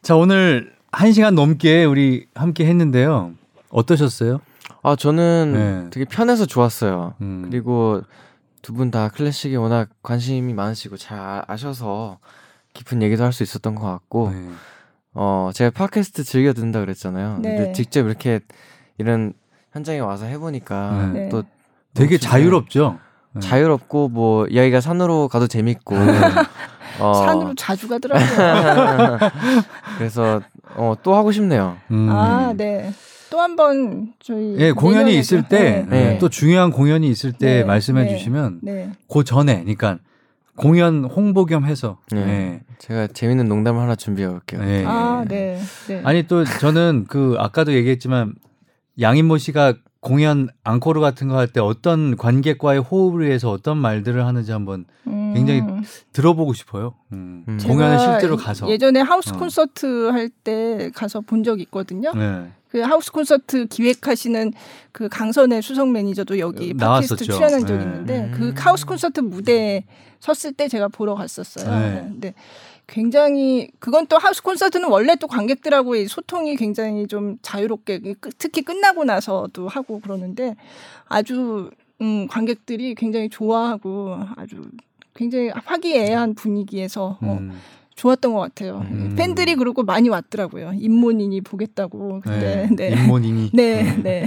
[0.00, 3.32] 자 오늘 한 시간 넘게 우리 함께 했는데요.
[3.68, 4.40] 어떠셨어요?
[4.82, 5.90] 아 저는 네.
[5.90, 7.12] 되게 편해서 좋았어요.
[7.20, 7.46] 음.
[7.50, 8.00] 그리고
[8.62, 12.18] 두 분 다 클래식에 워낙 관심이 많으시고 잘 아- 아셔서
[12.72, 14.48] 깊은 얘기도 할 수 있었던 것 같고 네.
[15.12, 17.40] 어 제가 팟캐스트 즐겨 듣는다 그랬잖아요.
[17.42, 17.56] 네.
[17.56, 18.40] 근데 직접 이렇게
[18.96, 19.34] 이런
[19.72, 21.28] 현장에 와서 해보니까 네.
[21.28, 21.42] 또
[21.92, 22.16] 되게.
[22.16, 22.98] 자유롭죠.
[23.34, 23.40] 네.
[23.40, 25.94] 자유롭고 뭐 이야기가 산으로 가도 재밌고
[27.00, 29.18] 어, 산으로 자주 가더라고요.
[29.98, 30.40] 그래서
[30.74, 31.76] 어, 또 하고 싶네요.
[31.90, 32.08] 음.
[32.10, 32.90] 아, 네.
[33.30, 36.14] 또 한 번 저희 예, 공연이 있을 때, 네.
[36.14, 38.08] 예, 또 중요한 공연이 있을 때 네, 말씀해 네.
[38.16, 38.90] 주시면 네.
[39.12, 39.98] 그 전에, 그러니까
[40.56, 41.98] 공연 홍보 겸 해서.
[42.12, 42.20] 네.
[42.20, 42.60] 예.
[42.78, 44.60] 제가 재밌는 농담을 하나 준비해 올게요.
[44.64, 44.84] 예.
[44.86, 45.58] 아, 네.
[45.88, 46.00] 네.
[46.04, 48.34] 아니 또 저는 그 아까도 얘기했지만
[49.00, 49.74] 양인모 씨가
[50.06, 55.32] 공연 앙코르 같은 거 할 때 어떤 관객과의 호흡을 위해서 어떤 말들을 하는지 한번 음.
[55.34, 55.62] 굉장히
[56.12, 56.94] 들어보고 싶어요.
[57.12, 57.44] 음.
[57.48, 57.58] 음.
[57.66, 58.68] 공연을 실제로 가서.
[58.68, 59.38] 예전에 하우스 어.
[59.38, 62.12] 콘서트 할 때 가서 본 적 있거든요.
[62.14, 62.50] 네.
[62.68, 64.52] 그 하우스 콘서트 기획하시는
[64.92, 67.24] 그 강선애 수석 매니저도 여기 어, 팟캐스트 나왔었죠.
[67.24, 67.72] 출연한 네.
[67.74, 68.32] 있는데 음.
[68.36, 69.84] 그 하우스 콘서트 무대에
[70.20, 71.70] 섰을 때 제가 보러 갔었어요.
[71.78, 72.00] 네.
[72.08, 72.34] 근데
[72.86, 79.04] 굉장히 그건 또 하우스 콘서트는 원래 또 관객들하고의 소통이 굉장히 좀 자유롭게 끝- 특히 끝나고
[79.04, 80.54] 나서도 하고 그러는데
[81.08, 81.70] 아주
[82.00, 84.62] 음 관객들이 굉장히 좋아하고 아주
[85.14, 87.58] 굉장히 화기애애한 분위기에서 어, 음.
[87.96, 88.84] 좋았던 것 같아요.
[88.90, 89.14] 음.
[89.16, 90.72] 팬들이 그리고 많이 왔더라고요.
[90.74, 92.68] 임모인이 보겠다고 그때.
[92.76, 92.90] 네.
[92.90, 93.02] 네.
[93.02, 93.50] 인몬이니.
[93.54, 94.26] 네, 네.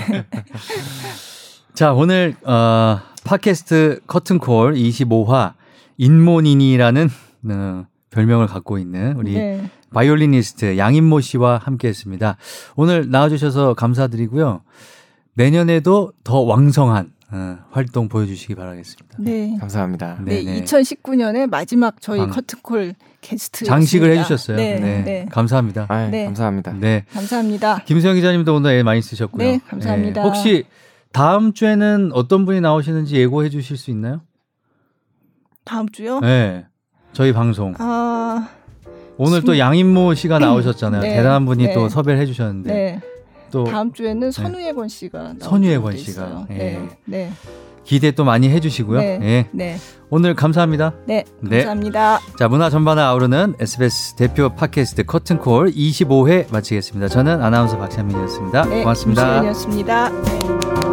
[1.75, 5.53] 자, 오늘 어, 팟캐스트 커튼콜 25화
[5.97, 7.09] 인모니니라는
[7.51, 9.69] 어, 별명을 갖고 있는 우리 네.
[9.93, 12.37] 바이올리니스트 양인모 씨와 함께했습니다.
[12.75, 14.61] 오늘 나와주셔서 감사드리고요.
[15.33, 19.17] 내년에도 더 왕성한 어, 활동 보여주시기 바라겠습니다.
[19.19, 19.55] 네.
[19.59, 20.17] 감사합니다.
[20.25, 20.63] 네, 네네.
[20.63, 24.57] 2019년에 마지막 저희 방- 커튼콜 게스트 장식을 해주셨어요.
[24.57, 25.25] 네, 네, 네.
[25.29, 25.85] 감사합니다.
[25.89, 26.25] 아, 네.
[26.25, 26.73] 감사합니다.
[26.73, 27.83] 네, 감사합니다.
[27.83, 29.43] 김수영 기자님도 오늘 애 많이 쓰셨고요.
[29.43, 30.23] 네, 감사합니다.
[30.23, 30.65] 혹시
[31.11, 34.21] 다음 주에는 어떤 분이 나오시는지 예고해 주실 수 있나요?
[35.65, 36.19] 다음 주요?
[36.21, 36.65] 네.
[37.13, 37.73] 저희 방송.
[37.79, 38.47] 아,
[39.17, 41.01] 오늘 또 진- 양인모 씨가 나오셨잖아요.
[41.01, 41.73] 네, 대단한 분이 네.
[41.73, 42.99] 또 섭외를 해주셨는데 네.
[43.51, 46.47] 또 다음 주에는 선우예권 씨가 선우예권 씨가.
[46.51, 46.55] 예.
[46.55, 46.87] 네.
[47.05, 47.31] 네.
[47.83, 48.99] 기대 또 많이 해주시고요.
[48.99, 49.19] 네.
[49.23, 49.47] 예.
[49.51, 49.77] 네.
[50.11, 50.93] 오늘 감사합니다.
[51.05, 51.23] 네.
[51.41, 51.57] 네.
[51.57, 52.19] 감사합니다.
[52.37, 57.07] 자, 문화 전반을 아우르는 SBS 대표 팟캐스트 커튼콜 25회 마치겠습니다.
[57.07, 58.65] 저는 아나운서 박찬민이었습니다.
[58.65, 58.81] 네.
[58.83, 59.41] 고맙습니다.
[59.41, 60.88] 김수현이었습니다.